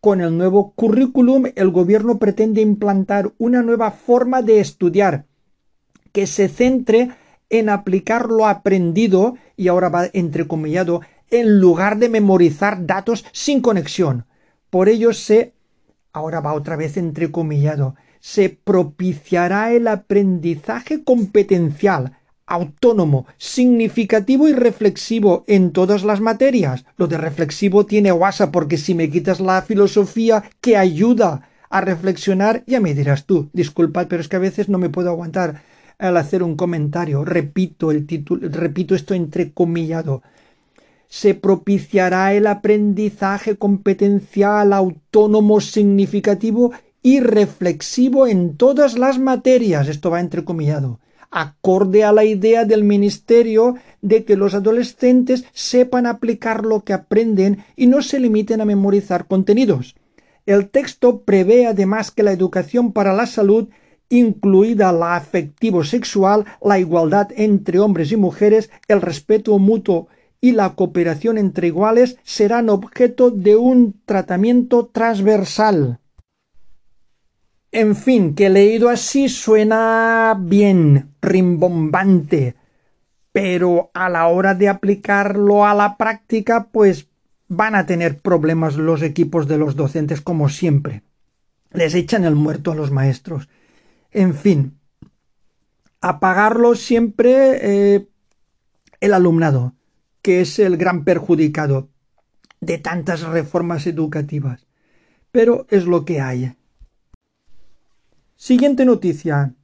Con 0.00 0.20
el 0.20 0.38
nuevo 0.38 0.72
currículum, 0.76 1.46
el 1.56 1.70
gobierno 1.70 2.20
pretende 2.20 2.60
implantar 2.60 3.32
una 3.38 3.62
nueva 3.62 3.90
forma 3.90 4.42
de 4.42 4.60
estudiar 4.60 5.26
que 6.12 6.28
se 6.28 6.48
centre 6.48 7.10
en 7.50 7.68
aplicar 7.68 8.26
lo 8.26 8.46
aprendido, 8.46 9.34
y 9.56 9.68
ahora 9.68 9.88
va 9.88 10.08
entrecomillado, 10.12 11.00
en 11.30 11.60
lugar 11.60 11.98
de 11.98 12.08
memorizar 12.08 12.86
datos 12.86 13.24
sin 13.32 13.60
conexión. 13.60 14.26
Por 14.70 14.88
ello 14.88 15.12
se, 15.12 15.54
ahora 16.12 16.40
va 16.40 16.54
otra 16.54 16.76
vez 16.76 16.96
entrecomillado, 16.96 17.96
se 18.20 18.48
propiciará 18.50 19.72
el 19.72 19.88
aprendizaje 19.88 21.04
competencial, 21.04 22.18
autónomo, 22.46 23.26
significativo 23.36 24.48
y 24.48 24.52
reflexivo 24.52 25.44
en 25.46 25.72
todas 25.72 26.02
las 26.02 26.20
materias. 26.20 26.84
Lo 26.96 27.06
de 27.06 27.18
reflexivo 27.18 27.86
tiene 27.86 28.10
guasa 28.10 28.50
porque 28.50 28.78
si 28.78 28.94
me 28.94 29.10
quitas 29.10 29.40
la 29.40 29.62
filosofía 29.62 30.42
que 30.60 30.76
ayuda 30.76 31.48
a 31.70 31.80
reflexionar, 31.80 32.64
ya 32.66 32.80
me 32.80 32.94
dirás 32.94 33.26
tú. 33.26 33.50
Disculpad, 33.52 34.08
pero 34.08 34.22
es 34.22 34.28
que 34.28 34.36
a 34.36 34.40
veces 34.40 34.68
no 34.68 34.78
me 34.78 34.88
puedo 34.88 35.10
aguantar 35.10 35.62
al 35.98 36.16
hacer 36.16 36.42
un 36.42 36.56
comentario. 36.56 37.24
Repito 37.24 37.90
el 37.90 38.06
título, 38.06 38.48
repito 38.48 38.94
esto 38.94 39.14
entrecomillado. 39.14 40.22
Se 41.08 41.34
propiciará 41.34 42.34
el 42.34 42.46
aprendizaje 42.46 43.56
competencial, 43.56 44.72
autónomo, 44.72 45.60
significativo 45.60 46.72
y 47.02 47.20
reflexivo 47.20 48.26
en 48.26 48.56
todas 48.56 48.98
las 48.98 49.18
materias. 49.18 49.88
Esto 49.88 50.10
va 50.10 50.20
entrecomillado 50.20 51.00
acorde 51.30 52.04
a 52.04 52.12
la 52.12 52.24
idea 52.24 52.64
del 52.64 52.84
Ministerio 52.84 53.74
de 54.00 54.24
que 54.24 54.36
los 54.36 54.54
adolescentes 54.54 55.44
sepan 55.52 56.06
aplicar 56.06 56.64
lo 56.64 56.84
que 56.84 56.92
aprenden 56.92 57.64
y 57.76 57.86
no 57.86 58.02
se 58.02 58.20
limiten 58.20 58.60
a 58.60 58.64
memorizar 58.64 59.26
contenidos. 59.26 59.94
El 60.46 60.70
texto 60.70 61.22
prevé 61.22 61.66
además 61.66 62.10
que 62.10 62.22
la 62.22 62.32
educación 62.32 62.92
para 62.92 63.12
la 63.12 63.26
salud, 63.26 63.68
incluida 64.08 64.92
la 64.92 65.16
afectivo-sexual, 65.16 66.46
la 66.62 66.78
igualdad 66.78 67.28
entre 67.36 67.80
hombres 67.80 68.10
y 68.12 68.16
mujeres, 68.16 68.70
el 68.88 69.02
respeto 69.02 69.58
mutuo 69.58 70.08
y 70.40 70.52
la 70.52 70.74
cooperación 70.74 71.38
entre 71.38 71.68
iguales 71.68 72.18
serán 72.22 72.68
objeto 72.68 73.30
de 73.30 73.56
un 73.56 74.00
tratamiento 74.04 74.86
transversal. 74.86 76.00
En 77.70 77.96
fin, 77.96 78.34
que 78.34 78.48
leído 78.48 78.88
así 78.88 79.28
suena 79.28 80.36
bien, 80.40 81.10
rimbombante, 81.20 82.54
pero 83.32 83.90
a 83.92 84.08
la 84.08 84.26
hora 84.28 84.54
de 84.54 84.68
aplicarlo 84.68 85.66
a 85.66 85.74
la 85.74 85.96
práctica, 85.96 86.68
pues 86.72 87.08
van 87.48 87.74
a 87.74 87.86
tener 87.86 88.18
problemas 88.20 88.76
los 88.76 89.02
equipos 89.02 89.48
de 89.48 89.58
los 89.58 89.76
docentes 89.76 90.20
como 90.20 90.48
siempre. 90.48 91.02
Les 91.72 91.94
echan 91.94 92.24
el 92.24 92.34
muerto 92.34 92.72
a 92.72 92.74
los 92.74 92.90
maestros. 92.90 93.48
En 94.10 94.34
fin, 94.34 94.78
apagarlo 96.00 96.74
siempre 96.74 97.58
eh, 97.96 98.08
el 99.00 99.12
alumnado, 99.12 99.74
que 100.22 100.40
es 100.40 100.58
el 100.58 100.76
gran 100.76 101.04
perjudicado 101.04 101.88
de 102.60 102.78
tantas 102.78 103.22
reformas 103.22 103.86
educativas. 103.86 104.66
Pero 105.30 105.66
es 105.70 105.84
lo 105.84 106.04
que 106.04 106.20
hay. 106.20 106.54
Siguiente 108.36 108.84
noticia. 108.84 109.54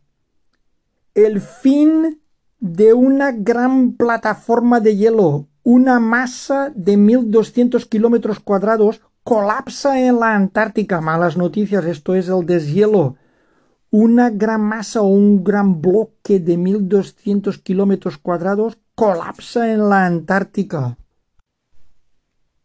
El 1.14 1.40
fin 1.40 2.20
de 2.60 2.92
una 2.92 3.32
gran 3.32 3.92
plataforma 3.92 4.80
de 4.80 4.96
hielo, 4.96 5.48
una 5.62 6.00
masa 6.00 6.72
de 6.74 6.98
1.200 6.98 7.88
kilómetros 7.88 8.40
cuadrados, 8.40 9.00
colapsa 9.22 10.00
en 10.00 10.18
la 10.20 10.34
Antártica. 10.34 11.00
Malas 11.00 11.36
noticias, 11.36 11.84
esto 11.84 12.14
es 12.14 12.28
el 12.28 12.46
deshielo. 12.46 13.16
Una 13.90 14.30
gran 14.30 14.60
masa 14.60 15.02
o 15.02 15.06
un 15.06 15.44
gran 15.44 15.80
bloque 15.80 16.40
de 16.40 16.58
1.200 16.58 17.62
kilómetros 17.62 18.18
cuadrados 18.18 18.78
colapsa 18.94 19.72
en 19.72 19.88
la 19.88 20.07
Antártica. 20.07 20.96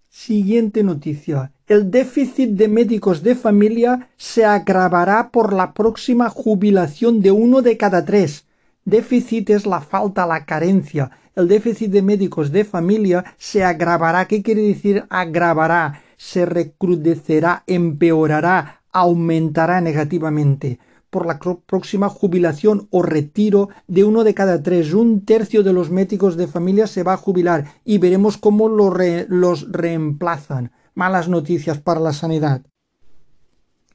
Siguiente 0.10 0.84
noticia. 0.84 1.52
El 1.66 1.90
déficit 1.90 2.52
de 2.52 2.68
médicos 2.68 3.24
de 3.24 3.34
familia 3.34 4.10
se 4.16 4.46
agravará 4.46 5.32
por 5.32 5.54
la 5.54 5.74
próxima 5.74 6.30
jubilación 6.30 7.22
de 7.22 7.32
uno 7.32 7.64
de 7.64 7.78
cada 7.78 8.06
tres. 8.06 8.46
Déficit 8.86 9.50
es 9.50 9.66
la 9.66 9.82
falta, 9.82 10.28
la 10.28 10.46
carencia. 10.46 11.10
El 11.36 11.48
déficit 11.48 11.90
de 11.90 12.04
médicos 12.04 12.52
de 12.52 12.64
familia 12.64 13.34
se 13.38 13.64
agravará. 13.64 14.28
¿Qué 14.28 14.44
quiere 14.44 14.62
decir 14.62 15.06
agravará? 15.10 16.04
Se 16.18 16.46
recrudecerá, 16.46 17.64
empeorará, 17.66 18.82
aumentará 18.92 19.82
negativamente 19.82 20.80
por 21.10 21.26
la 21.26 21.40
próxima 21.40 22.10
jubilación 22.10 22.88
o 22.92 23.02
retiro 23.02 23.70
de 23.88 24.04
uno 24.04 24.24
de 24.24 24.34
cada 24.34 24.62
tres. 24.62 24.94
Un 24.94 25.26
tercio 25.26 25.64
de 25.64 25.74
los 25.74 25.90
médicos 25.90 26.38
de 26.38 26.48
familia 26.48 26.88
se 26.88 27.04
va 27.04 27.14
a 27.14 27.18
jubilar 27.18 27.66
y 27.84 27.98
veremos 27.98 28.38
cómo 28.38 28.70
los 28.70 29.72
reemplazan. 29.72 30.72
Malas 30.94 31.30
noticias 31.30 31.78
para 31.80 32.00
la 32.00 32.14
sanidad. 32.14 32.62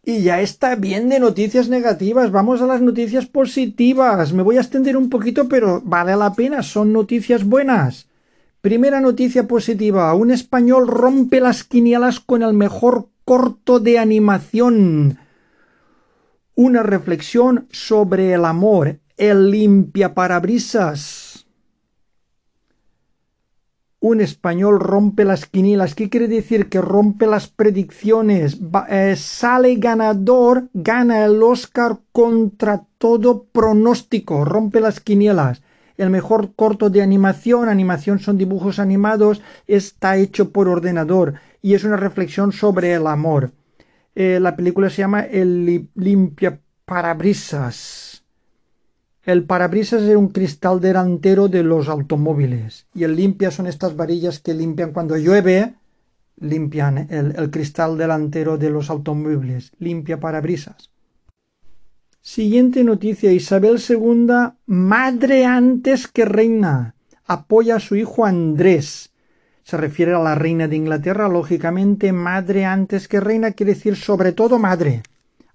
Y 0.07 0.23
ya 0.23 0.43
está 0.43 0.77
bien 0.77 1.09
de 1.09 1.19
noticias 1.19 1.69
negativas. 1.69 2.31
Vamos 2.31 2.61
a 2.61 2.67
las 2.67 2.83
noticias 2.83 3.27
positivas. 3.27 4.35
Me 4.35 4.43
voy 4.43 4.59
a 4.59 4.61
extender 4.61 4.97
un 4.97 5.09
poquito, 5.09 5.49
pero 5.49 5.81
vale 5.83 6.15
la 6.17 6.35
pena. 6.35 6.63
Son 6.63 6.93
noticias 6.93 7.45
buenas. 7.45 8.07
Primera 8.61 9.01
noticia 9.01 9.49
positiva. 9.49 10.13
Un 10.15 10.31
español 10.31 10.89
rompe 10.89 11.41
las 11.41 11.65
quinielas 11.65 12.21
con 12.21 12.43
el 12.43 12.53
mejor 12.53 13.09
corto 13.25 13.81
de 13.81 13.99
animación 13.99 15.19
una 16.55 16.83
reflexión 16.83 17.67
sobre 17.71 18.33
el 18.33 18.45
amor, 18.45 19.01
el 19.17 19.51
limpia 19.51 20.15
parabrisas. 20.15 21.47
Un 24.01 24.21
español 24.21 24.81
rompe 24.81 25.25
las 25.25 25.47
quinielas. 25.47 25.95
¿Qué 25.95 26.11
quiere 26.11 26.29
decir? 26.29 26.69
Que 26.69 26.81
rompe 26.83 27.27
las 27.27 27.49
predicciones. 27.49 28.59
Eh, 28.91 29.15
sale 29.17 29.77
ganador, 29.77 30.69
gana 30.75 31.25
el 31.25 31.43
Oscar 31.43 31.99
contra 32.13 32.85
todo 32.99 33.45
pronóstico. 33.45 34.45
Rompe 34.45 34.81
las 34.81 35.01
quinielas. 35.01 35.63
El 35.97 36.11
mejor 36.11 36.55
corto 36.55 36.91
de 36.91 37.03
animación, 37.03 37.69
animación 37.69 38.19
son 38.19 38.37
dibujos 38.37 38.79
animados, 38.79 39.41
está 39.67 40.17
hecho 40.17 40.51
por 40.51 40.69
ordenador 40.69 41.35
y 41.63 41.75
es 41.75 41.85
una 41.85 41.97
reflexión 41.97 42.53
sobre 42.53 42.93
el 42.93 43.07
amor. 43.07 43.53
Eh, 44.15 44.39
la 44.41 44.57
película 44.57 44.91
se 44.91 44.99
llama 44.99 45.23
El 45.23 45.89
limpia 45.95 46.61
parabrisas. 46.85 48.25
El 49.25 49.45
parabrisas 49.45 50.03
es 50.03 50.17
un 50.17 50.29
cristal 50.29 50.81
delantero 50.81 51.49
de 51.49 51.63
los 51.63 51.89
automóviles 51.89 52.87
y 52.95 53.05
el 53.05 53.17
limpia 53.17 53.51
son 53.51 53.67
estas 53.67 53.97
varillas 53.97 54.39
que 54.39 54.53
limpian 54.53 54.93
cuando 54.93 55.17
llueve 55.17 55.75
limpian 56.37 57.07
el, 57.11 57.35
el 57.37 57.51
cristal 57.51 57.97
delantero 57.97 58.59
de 58.59 58.71
los 58.71 58.91
automóviles, 58.91 59.73
limpia 59.79 60.21
parabrisas. 60.21 60.91
Siguiente 62.21 62.85
noticia. 62.85 63.33
Isabel 63.33 63.79
II, 63.87 64.55
madre 64.67 65.45
antes 65.45 66.09
que 66.09 66.25
reina, 66.25 66.95
apoya 67.27 67.77
a 67.77 67.81
su 67.81 67.97
hijo 67.97 68.25
Andrés. 68.25 69.11
Se 69.65 69.79
refiere 69.79 70.13
a 70.13 70.19
la 70.19 70.35
reina 70.35 70.69
de 70.69 70.77
Inglaterra, 70.77 71.27
lógicamente, 71.27 72.13
madre 72.13 72.67
antes 72.67 73.09
que 73.09 73.19
reina 73.19 73.53
quiere 73.53 73.73
decir 73.73 73.97
sobre 73.97 74.33
todo 74.33 74.59
madre. 74.59 75.03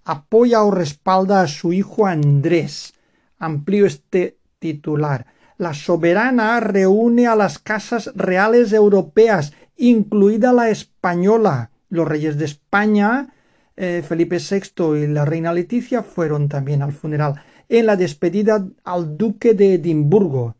Apoya 0.03 0.63
o 0.63 0.71
respalda 0.71 1.41
a 1.41 1.47
su 1.47 1.73
hijo 1.73 2.07
Andrés. 2.07 2.95
Amplío 3.37 3.85
este 3.85 4.37
titular. 4.57 5.27
La 5.59 5.75
soberana 5.75 6.59
reúne 6.59 7.27
a 7.27 7.35
las 7.35 7.59
casas 7.59 8.11
reales 8.15 8.73
europeas, 8.73 9.53
incluida 9.77 10.53
la 10.53 10.71
española. 10.71 11.69
Los 11.89 12.07
reyes 12.07 12.39
de 12.39 12.45
España, 12.45 13.33
eh, 13.77 14.03
Felipe 14.07 14.39
VI 14.39 15.03
y 15.03 15.07
la 15.07 15.25
reina 15.25 15.53
Leticia 15.53 16.01
fueron 16.01 16.49
también 16.49 16.81
al 16.81 16.93
funeral, 16.93 17.43
en 17.69 17.85
la 17.85 17.95
despedida 17.95 18.65
al 18.83 19.17
duque 19.17 19.53
de 19.53 19.75
Edimburgo. 19.75 20.55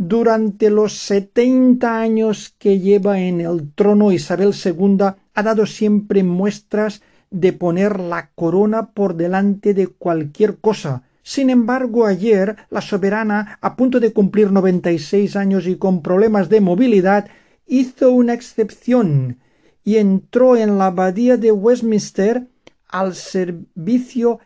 Durante 0.00 0.70
los 0.70 0.96
setenta 0.96 2.00
años 2.00 2.54
que 2.56 2.78
lleva 2.78 3.18
en 3.18 3.40
el 3.40 3.72
trono 3.74 4.12
Isabel 4.12 4.54
II 4.54 4.98
ha 5.34 5.42
dado 5.42 5.66
siempre 5.66 6.22
muestras 6.22 7.02
de 7.32 7.52
poner 7.52 7.98
la 7.98 8.30
corona 8.36 8.92
por 8.92 9.16
delante 9.16 9.74
de 9.74 9.88
cualquier 9.88 10.58
cosa. 10.58 11.02
Sin 11.24 11.50
embargo, 11.50 12.06
ayer 12.06 12.54
la 12.70 12.80
soberana, 12.80 13.58
a 13.60 13.74
punto 13.74 13.98
de 13.98 14.12
cumplir 14.12 14.52
noventa 14.52 14.92
y 14.92 15.00
seis 15.00 15.34
años 15.34 15.66
y 15.66 15.74
con 15.74 16.00
problemas 16.00 16.48
de 16.48 16.60
movilidad, 16.60 17.28
hizo 17.66 18.12
una 18.12 18.34
excepción 18.34 19.38
y 19.82 19.96
entró 19.96 20.56
en 20.56 20.78
la 20.78 20.86
abadía 20.86 21.36
de 21.36 21.50
Westminster 21.50 22.46
al 22.86 23.16
servicio 23.16 24.38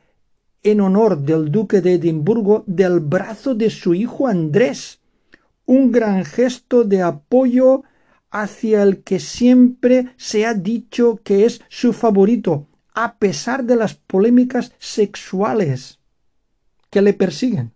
en 0.63 0.81
honor 0.81 1.19
del 1.19 1.53
duque 1.53 1.83
de 1.83 1.95
Edimburgo 1.95 2.65
del 2.67 3.01
brazo 3.01 3.55
de 3.55 3.69
su 3.69 3.93
hijo 3.93 4.27
Andrés, 4.27 5.02
un 5.67 5.93
gran 5.93 6.25
gesto 6.25 6.85
de 6.85 7.03
apoyo 7.03 7.83
hacia 8.31 8.83
el 8.83 9.03
que 9.03 9.21
siempre 9.21 10.15
se 10.17 10.47
ha 10.47 10.55
dicho 10.55 11.21
que 11.23 11.45
es 11.45 11.61
su 11.69 11.93
favorito, 11.93 12.67
a 12.95 13.17
pesar 13.17 13.65
de 13.65 13.77
las 13.77 13.95
polémicas 13.95 14.73
sexuales 14.79 16.01
que 16.91 17.03
le 17.03 17.15
persiguen. 17.15 17.73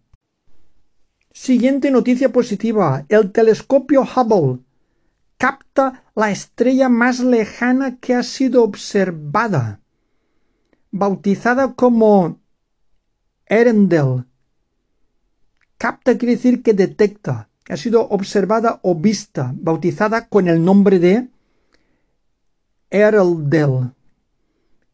Siguiente 1.32 1.90
noticia 1.90 2.32
positiva. 2.32 3.04
El 3.10 3.30
telescopio 3.30 4.02
Hubble 4.02 4.64
capta 5.36 6.04
la 6.14 6.30
estrella 6.30 6.88
más 6.88 7.20
lejana 7.20 7.98
que 7.98 8.14
ha 8.14 8.22
sido 8.22 8.64
observada, 8.64 9.80
bautizada 10.90 11.74
como 11.74 12.40
Erendel. 13.44 14.24
Capta 15.76 16.16
quiere 16.16 16.36
decir 16.36 16.62
que 16.62 16.72
detecta, 16.72 17.50
ha 17.68 17.76
sido 17.76 18.08
observada 18.08 18.80
o 18.82 18.94
vista, 18.94 19.52
bautizada 19.54 20.28
con 20.28 20.48
el 20.48 20.64
nombre 20.64 20.98
de 20.98 21.28
Erendel. 22.90 23.90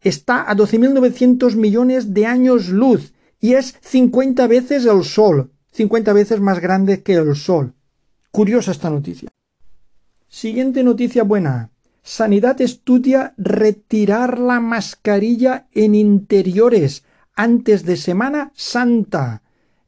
Está 0.01 0.49
a 0.49 0.55
12.900 0.55 1.55
millones 1.55 2.13
de 2.13 2.25
años 2.25 2.69
luz 2.69 3.13
y 3.39 3.53
es 3.53 3.75
50 3.81 4.47
veces 4.47 4.85
el 4.85 5.03
Sol, 5.03 5.51
50 5.71 6.13
veces 6.13 6.39
más 6.39 6.59
grande 6.59 7.03
que 7.03 7.13
el 7.13 7.35
Sol. 7.35 7.73
Curiosa 8.31 8.71
esta 8.71 8.89
noticia. 8.89 9.29
Siguiente 10.27 10.83
noticia 10.83 11.23
buena. 11.23 11.69
Sanidad 12.01 12.59
estudia 12.59 13.33
retirar 13.37 14.39
la 14.39 14.59
mascarilla 14.59 15.67
en 15.71 15.93
interiores 15.93 17.03
antes 17.35 17.85
de 17.85 17.95
Semana 17.95 18.51
Santa. 18.55 19.42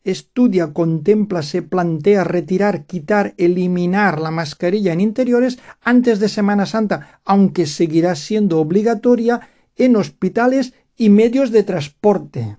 Estudia, 0.05 0.71
contempla, 0.71 1.41
se 1.41 1.63
plantea 1.63 2.23
retirar, 2.23 2.85
quitar, 2.85 3.33
eliminar 3.37 4.21
la 4.21 4.29
mascarilla 4.29 4.93
en 4.93 5.01
interiores 5.01 5.57
antes 5.81 6.19
de 6.19 6.29
Semana 6.29 6.67
Santa, 6.67 7.21
aunque 7.25 7.65
seguirá 7.65 8.13
siendo 8.13 8.59
obligatoria 8.59 9.49
en 9.75 9.95
hospitales 9.95 10.75
y 10.95 11.09
medios 11.09 11.49
de 11.49 11.63
transporte. 11.63 12.57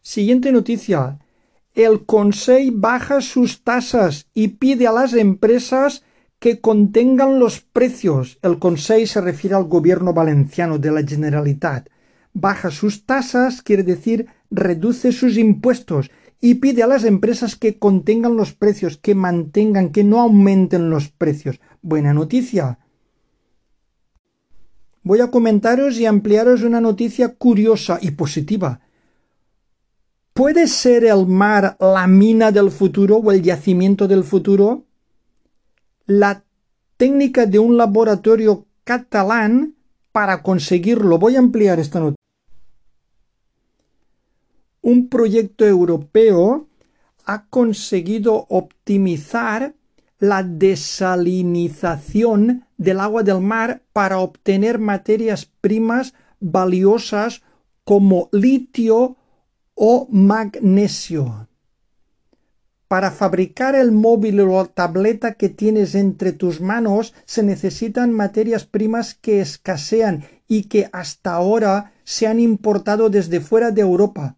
Siguiente 0.00 0.52
noticia. 0.52 1.18
El 1.74 2.06
Consejo 2.06 2.72
baja 2.76 3.20
sus 3.20 3.62
tasas 3.62 4.26
y 4.32 4.48
pide 4.48 4.86
a 4.86 4.92
las 4.92 5.12
empresas 5.12 6.02
que 6.38 6.62
contengan 6.62 7.38
los 7.38 7.60
precios. 7.60 8.38
El 8.40 8.58
Consejo 8.58 9.06
se 9.06 9.20
refiere 9.20 9.54
al 9.54 9.64
gobierno 9.64 10.14
valenciano 10.14 10.78
de 10.78 10.92
la 10.92 11.02
Generalitat. 11.02 11.90
Baja 12.32 12.70
sus 12.70 13.04
tasas 13.04 13.60
quiere 13.60 13.82
decir 13.82 14.28
reduce 14.50 15.12
sus 15.12 15.36
impuestos 15.36 16.10
y 16.40 16.54
pide 16.54 16.82
a 16.82 16.86
las 16.86 17.04
empresas 17.04 17.56
que 17.56 17.78
contengan 17.78 18.36
los 18.36 18.52
precios, 18.52 18.96
que 18.96 19.14
mantengan, 19.14 19.90
que 19.90 20.04
no 20.04 20.20
aumenten 20.20 20.90
los 20.90 21.08
precios. 21.08 21.60
Buena 21.82 22.14
noticia. 22.14 22.78
Voy 25.02 25.20
a 25.20 25.30
comentaros 25.30 25.98
y 25.98 26.06
ampliaros 26.06 26.62
una 26.62 26.80
noticia 26.80 27.34
curiosa 27.34 27.98
y 28.00 28.12
positiva. 28.12 28.80
¿Puede 30.32 30.66
ser 30.68 31.04
el 31.04 31.26
mar 31.26 31.76
la 31.80 32.06
mina 32.06 32.52
del 32.52 32.70
futuro 32.70 33.16
o 33.16 33.32
el 33.32 33.42
yacimiento 33.42 34.08
del 34.08 34.24
futuro? 34.24 34.86
la 36.10 36.42
técnica 36.96 37.46
de 37.46 37.60
un 37.60 37.76
laboratorio 37.76 38.66
catalán 38.82 39.76
para 40.10 40.42
conseguirlo. 40.42 41.18
Voy 41.18 41.36
a 41.36 41.38
ampliar 41.38 41.78
esta 41.78 42.00
nota. 42.00 42.19
Un 44.82 45.08
proyecto 45.08 45.66
europeo 45.66 46.68
ha 47.26 47.46
conseguido 47.46 48.46
optimizar 48.48 49.74
la 50.18 50.42
desalinización 50.42 52.66
del 52.76 53.00
agua 53.00 53.22
del 53.22 53.40
mar 53.40 53.82
para 53.92 54.18
obtener 54.20 54.78
materias 54.78 55.50
primas 55.60 56.14
valiosas 56.40 57.42
como 57.84 58.28
litio 58.32 59.16
o 59.74 60.08
magnesio. 60.10 61.48
Para 62.88 63.12
fabricar 63.12 63.76
el 63.76 63.92
móvil 63.92 64.40
o 64.40 64.66
tableta 64.66 65.34
que 65.34 65.48
tienes 65.48 65.94
entre 65.94 66.32
tus 66.32 66.60
manos 66.60 67.14
se 67.24 67.42
necesitan 67.42 68.12
materias 68.12 68.64
primas 68.64 69.14
que 69.14 69.40
escasean 69.40 70.24
y 70.48 70.64
que 70.64 70.90
hasta 70.92 71.34
ahora 71.34 71.92
se 72.04 72.26
han 72.26 72.40
importado 72.40 73.08
desde 73.08 73.40
fuera 73.40 73.70
de 73.70 73.82
Europa. 73.82 74.36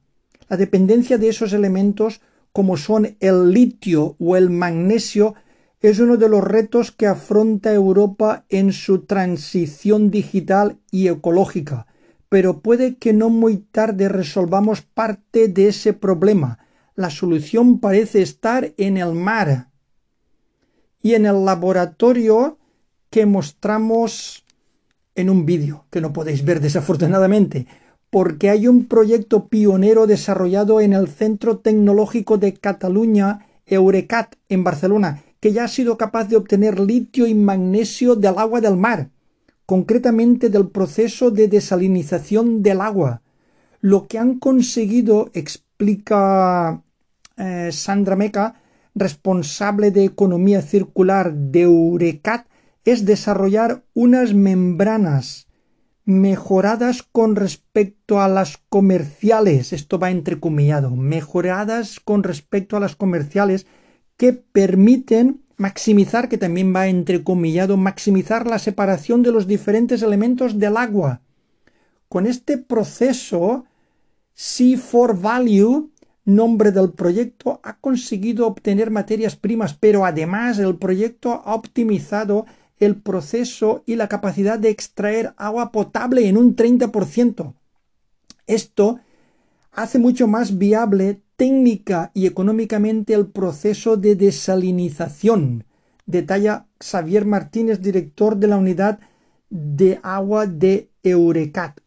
La 0.53 0.59
dependencia 0.59 1.17
de 1.17 1.31
esos 1.31 1.55
elementos, 1.55 2.21
como 2.53 2.77
son 2.77 3.17
el 3.21 3.53
litio 3.53 4.17
o 4.19 4.37
el 4.37 4.51
magnesio, 4.51 5.35
es 5.81 5.99
uno 5.99 6.19
de 6.19 6.29
los 6.29 6.45
retos 6.45 6.93
que 6.93 7.07
afronta 7.07 7.73
Europa 7.73 8.45
en 8.51 8.75
su 8.75 9.07
transición 9.07 10.11
digital 10.11 10.77
y 10.91 11.09
ecológica. 11.09 11.87
Pero 12.29 12.61
puede 12.61 12.97
que 12.97 13.15
no 13.15 13.31
muy 13.31 13.57
tarde 13.57 14.11
resolvamos 14.11 14.83
parte 14.83 15.49
de 15.49 15.69
ese 15.69 15.95
problema. 15.95 16.59
La 16.97 17.09
solución 17.09 17.81
parece 17.81 18.21
estar 18.21 18.75
en 18.77 18.99
el 18.99 19.15
mar. 19.15 19.71
Y 21.01 21.15
en 21.15 21.25
el 21.25 21.47
laboratorio 21.47 22.59
que 23.09 23.25
mostramos 23.25 24.45
en 25.15 25.31
un 25.31 25.47
vídeo 25.47 25.87
que 25.89 26.03
no 26.03 26.13
podéis 26.13 26.45
ver 26.45 26.61
desafortunadamente, 26.61 27.67
porque 28.13 28.51
hay 28.51 28.69
un 28.69 28.85
proyecto 28.85 29.49
pionero 29.49 30.07
desarrollado 30.07 30.83
en 30.83 30.93
el 30.93 31.09
Centro 31.09 31.61
Tecnológico 31.61 32.37
de 32.37 32.53
Cataluña, 32.53 33.47
Eurecat, 33.65 34.35
en 34.51 34.65
Barcelona, 34.65 35.23
que 35.41 35.55
ya 35.55 35.65
ha 35.65 35.69
sido 35.69 35.97
capaz 35.97 36.29
de 36.29 36.37
obtener 36.37 36.79
litio 36.79 37.27
y 37.27 37.35
magnesio 37.35 38.15
del 38.15 38.37
agua 38.37 38.61
del 38.61 38.77
mar, 38.77 39.09
concretamente 39.65 40.51
del 40.51 40.69
proceso 40.69 41.31
de 41.31 41.49
desalinización 41.49 42.63
del 42.63 42.83
agua. 42.83 43.23
Lo 43.81 44.07
que 44.07 44.19
han 44.19 44.39
conseguido, 44.39 45.31
explica 45.33 46.83
eh, 47.39 47.71
Sandra 47.73 48.15
Meca, 48.15 48.57
responsable 48.95 49.91
de 49.91 50.05
economía 50.05 50.61
circular 50.61 51.33
de 51.33 51.63
Eurecat, 51.63 52.47
es 52.85 53.07
desarrollar 53.07 53.85
unas 53.95 54.35
membranas 54.35 55.47
mejoradas 56.05 57.03
con 57.03 57.37
respecto 57.37 58.21
a 58.21 58.29
las 58.29 58.59
comerciales, 58.69 59.73
esto 59.73 59.99
va 59.99 60.11
entrecomillado, 60.11 60.91
mejoradas 60.91 62.01
con 62.01 62.23
respecto 62.23 62.77
a 62.77 62.81
las 62.81 62.97
comerciales 62.97 63.67
que 64.17 64.33
permiten 64.33 65.43
maximizar, 65.57 66.29
que 66.29 66.39
también 66.39 66.75
va 66.75 66.89
entrecomillado, 66.89 67.77
maximizar 67.77 68.47
la 68.47 68.59
separación 68.59 69.23
de 69.23 69.33
los 69.33 69.47
diferentes 69.47 70.03
elementos 70.03 70.59
del 70.59 70.77
agua. 70.77 71.21
Con 72.09 72.27
este 72.27 72.59
proceso, 72.59 73.65
C4Value, 74.37 75.91
nombre 76.25 76.73
del 76.73 76.91
proyecto, 76.91 77.61
ha 77.63 77.79
conseguido 77.79 78.47
obtener 78.47 78.91
materias 78.91 79.37
primas, 79.37 79.75
pero 79.75 80.05
además 80.05 80.59
el 80.59 80.77
proyecto 80.77 81.43
ha 81.45 81.55
optimizado 81.55 82.45
el 82.85 82.97
proceso 82.97 83.83
y 83.87 83.97
la 83.97 84.09
capacidad 84.09 84.59
de 84.59 84.71
extraer 84.71 85.35
agua 85.37 85.71
potable 85.71 86.29
en 86.29 86.37
un 86.37 86.57
30%. 86.57 87.55
Esto 88.47 88.99
hace 89.71 89.99
mucho 89.99 90.27
más 90.27 90.59
viable 90.59 91.23
técnica 91.37 92.11
y 92.13 92.27
económicamente 92.27 93.15
el 93.15 93.27
proceso 93.27 93.97
de 93.97 94.17
desalinización, 94.17 95.65
detalla 96.07 96.67
Xavier 96.81 97.25
Martínez, 97.25 97.81
director 97.81 98.37
de 98.37 98.49
la 98.49 98.57
unidad 98.57 98.99
de 99.49 100.01
agua 100.03 100.47
de 100.47 100.91
Eurecat. 101.03 101.79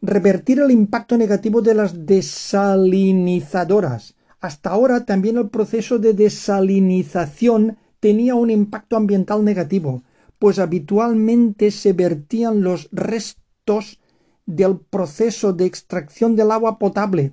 Revertir 0.00 0.60
el 0.60 0.70
impacto 0.70 1.18
negativo 1.18 1.60
de 1.60 1.74
las 1.74 2.06
desalinizadoras. 2.06 4.14
Hasta 4.40 4.70
ahora 4.70 5.04
también 5.04 5.36
el 5.36 5.50
proceso 5.50 5.98
de 5.98 6.14
desalinización 6.14 7.76
tenía 8.00 8.34
un 8.34 8.50
impacto 8.50 8.96
ambiental 8.96 9.44
negativo, 9.44 10.02
pues 10.40 10.58
habitualmente 10.58 11.70
se 11.70 11.92
vertían 11.92 12.62
los 12.62 12.88
restos 12.92 14.00
del 14.46 14.78
proceso 14.78 15.52
de 15.52 15.66
extracción 15.66 16.34
del 16.34 16.50
agua 16.50 16.78
potable, 16.78 17.32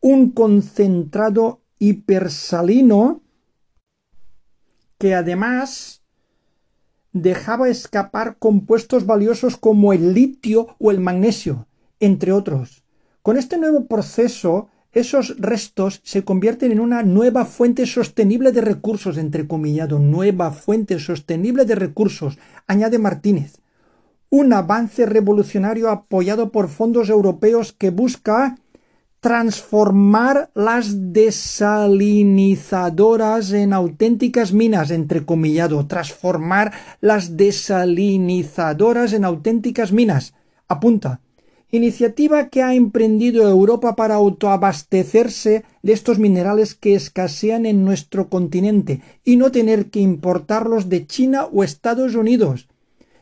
un 0.00 0.30
concentrado 0.30 1.60
hipersalino 1.78 3.20
que 4.96 5.14
además 5.14 6.02
dejaba 7.12 7.68
escapar 7.68 8.38
compuestos 8.38 9.04
valiosos 9.04 9.58
como 9.58 9.92
el 9.92 10.14
litio 10.14 10.76
o 10.78 10.90
el 10.90 10.98
magnesio, 10.98 11.68
entre 12.00 12.32
otros. 12.32 12.84
Con 13.20 13.36
este 13.36 13.58
nuevo 13.58 13.84
proceso 13.84 14.70
esos 14.96 15.36
restos 15.38 16.00
se 16.04 16.24
convierten 16.24 16.72
en 16.72 16.80
una 16.80 17.02
nueva 17.02 17.44
fuente 17.44 17.84
sostenible 17.84 18.50
de 18.50 18.62
recursos, 18.62 19.18
entrecomillado, 19.18 19.98
nueva 19.98 20.52
fuente 20.52 20.98
sostenible 20.98 21.66
de 21.66 21.74
recursos, 21.74 22.38
añade 22.66 22.98
Martínez. 22.98 23.60
Un 24.30 24.54
avance 24.54 25.04
revolucionario 25.04 25.90
apoyado 25.90 26.50
por 26.50 26.70
fondos 26.70 27.10
europeos 27.10 27.74
que 27.74 27.90
busca 27.90 28.56
transformar 29.20 30.50
las 30.54 31.12
desalinizadoras 31.12 33.52
en 33.52 33.74
auténticas 33.74 34.54
minas, 34.54 34.90
entrecomillado, 34.90 35.86
transformar 35.86 36.72
las 37.02 37.36
desalinizadoras 37.36 39.12
en 39.12 39.26
auténticas 39.26 39.92
minas. 39.92 40.32
Apunta 40.68 41.20
iniciativa 41.70 42.48
que 42.48 42.62
ha 42.62 42.74
emprendido 42.74 43.48
Europa 43.48 43.96
para 43.96 44.14
autoabastecerse 44.14 45.64
de 45.82 45.92
estos 45.92 46.18
minerales 46.18 46.74
que 46.74 46.94
escasean 46.94 47.66
en 47.66 47.84
nuestro 47.84 48.28
continente 48.28 49.02
y 49.24 49.36
no 49.36 49.50
tener 49.50 49.90
que 49.90 50.00
importarlos 50.00 50.88
de 50.88 51.06
China 51.06 51.46
o 51.46 51.64
Estados 51.64 52.14
Unidos. 52.14 52.68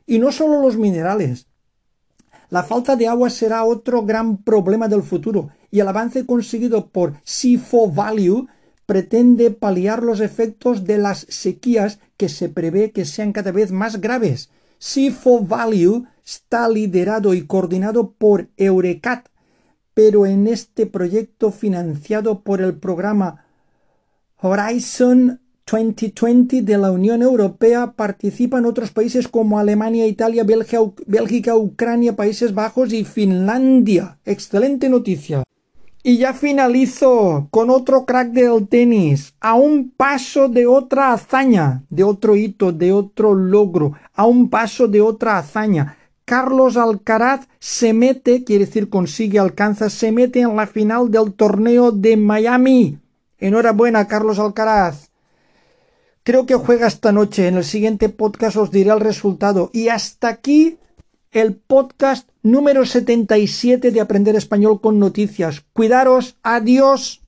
Y 0.07 0.19
no 0.19 0.33
solo 0.33 0.61
los 0.61 0.77
minerales. 0.77 1.47
La 2.51 2.63
falta 2.63 2.95
de 2.95 3.09
agua 3.09 3.31
será 3.31 3.65
otro 3.65 4.05
gran 4.05 4.37
problema 4.37 4.89
del 4.89 5.03
futuro 5.03 5.49
y 5.71 5.81
el 5.81 5.89
avance 5.89 6.27
conseguido 6.27 6.89
por 6.89 7.15
CIFO 7.27 7.91
Value 7.91 8.47
pretende 8.87 9.51
paliar 9.51 10.03
los 10.03 10.21
efectos 10.21 10.85
de 10.85 10.99
las 10.99 11.27
sequías 11.31 11.99
que 12.17 12.29
se 12.29 12.49
prevé 12.49 12.93
que 12.93 13.07
sean 13.07 13.33
cada 13.33 13.51
vez 13.51 13.73
más 13.73 14.01
graves. 14.01 14.51
CIFO 14.87 15.41
Value 15.41 16.05
está 16.27 16.69
liderado 16.69 17.33
y 17.33 17.47
coordinado 17.47 18.11
por 18.19 18.49
Eurecat, 18.59 19.29
pero 19.95 20.27
en 20.27 20.47
este 20.47 20.85
proyecto 20.85 21.51
financiado 21.51 22.43
por 22.43 22.61
el 22.61 22.75
programa 22.75 23.47
Horizon 24.37 25.41
2020 25.67 26.61
de 26.61 26.77
la 26.77 26.93
Unión 26.93 27.23
Europea 27.23 27.93
participan 27.93 28.67
otros 28.67 28.91
países 28.91 29.27
como 29.27 29.59
Alemania, 29.59 30.07
Italia, 30.07 30.45
Bélgica, 30.45 31.57
Ucrania, 31.57 32.15
Países 32.15 32.53
Bajos 32.53 32.93
y 32.93 33.05
Finlandia. 33.05 34.19
Excelente 34.27 34.91
noticia. 34.91 35.44
Y 36.07 36.19
ya 36.19 36.35
finalizo 36.35 37.49
con 37.51 37.71
otro 37.71 38.05
crack 38.05 38.29
del 38.29 38.69
tenis, 38.69 39.33
a 39.41 39.55
un 39.55 39.91
paso 39.91 40.51
de 40.51 40.67
otra 40.67 41.15
hazaña, 41.15 41.83
de 41.89 42.05
otro 42.05 42.37
hito, 42.37 42.73
de 42.73 42.93
otro 42.93 43.35
logro, 43.35 43.95
a 44.13 44.27
un 44.27 44.51
paso 44.51 44.87
de 44.87 45.01
otra 45.01 45.39
hazaña. 45.39 45.97
Carlos 46.27 46.77
Alcaraz 46.77 47.49
se 47.59 47.95
mete, 47.95 48.45
quiere 48.45 48.67
decir 48.67 48.91
consigue, 48.91 49.39
alcanza, 49.39 49.89
se 49.89 50.13
mete 50.13 50.41
en 50.41 50.55
la 50.55 50.67
final 50.67 51.11
del 51.11 51.33
torneo 51.33 51.91
de 51.91 52.19
Miami. 52.19 52.99
Enhorabuena, 53.39 54.07
Carlos 54.07 54.39
Alcaraz. 54.39 55.09
Creo 56.23 56.45
que 56.45 56.55
juega 56.55 56.87
esta 56.87 57.13
noche. 57.13 57.49
En 57.49 57.57
el 57.57 57.65
siguiente 57.65 58.11
podcast 58.11 58.59
os 58.59 58.71
diré 58.71 58.91
el 58.91 59.01
resultado. 59.01 59.71
Y 59.73 59.89
hasta 59.89 60.29
aquí 60.29 60.77
el 61.35 61.55
podcast 61.57 62.29
número 62.43 62.87
77 62.87 63.91
de 63.91 64.01
Aprender 64.01 64.37
Español 64.37 64.81
con 64.81 64.99
Noticias. 65.01 65.65
Cuidaros. 65.73 66.37
Adiós. 66.43 67.24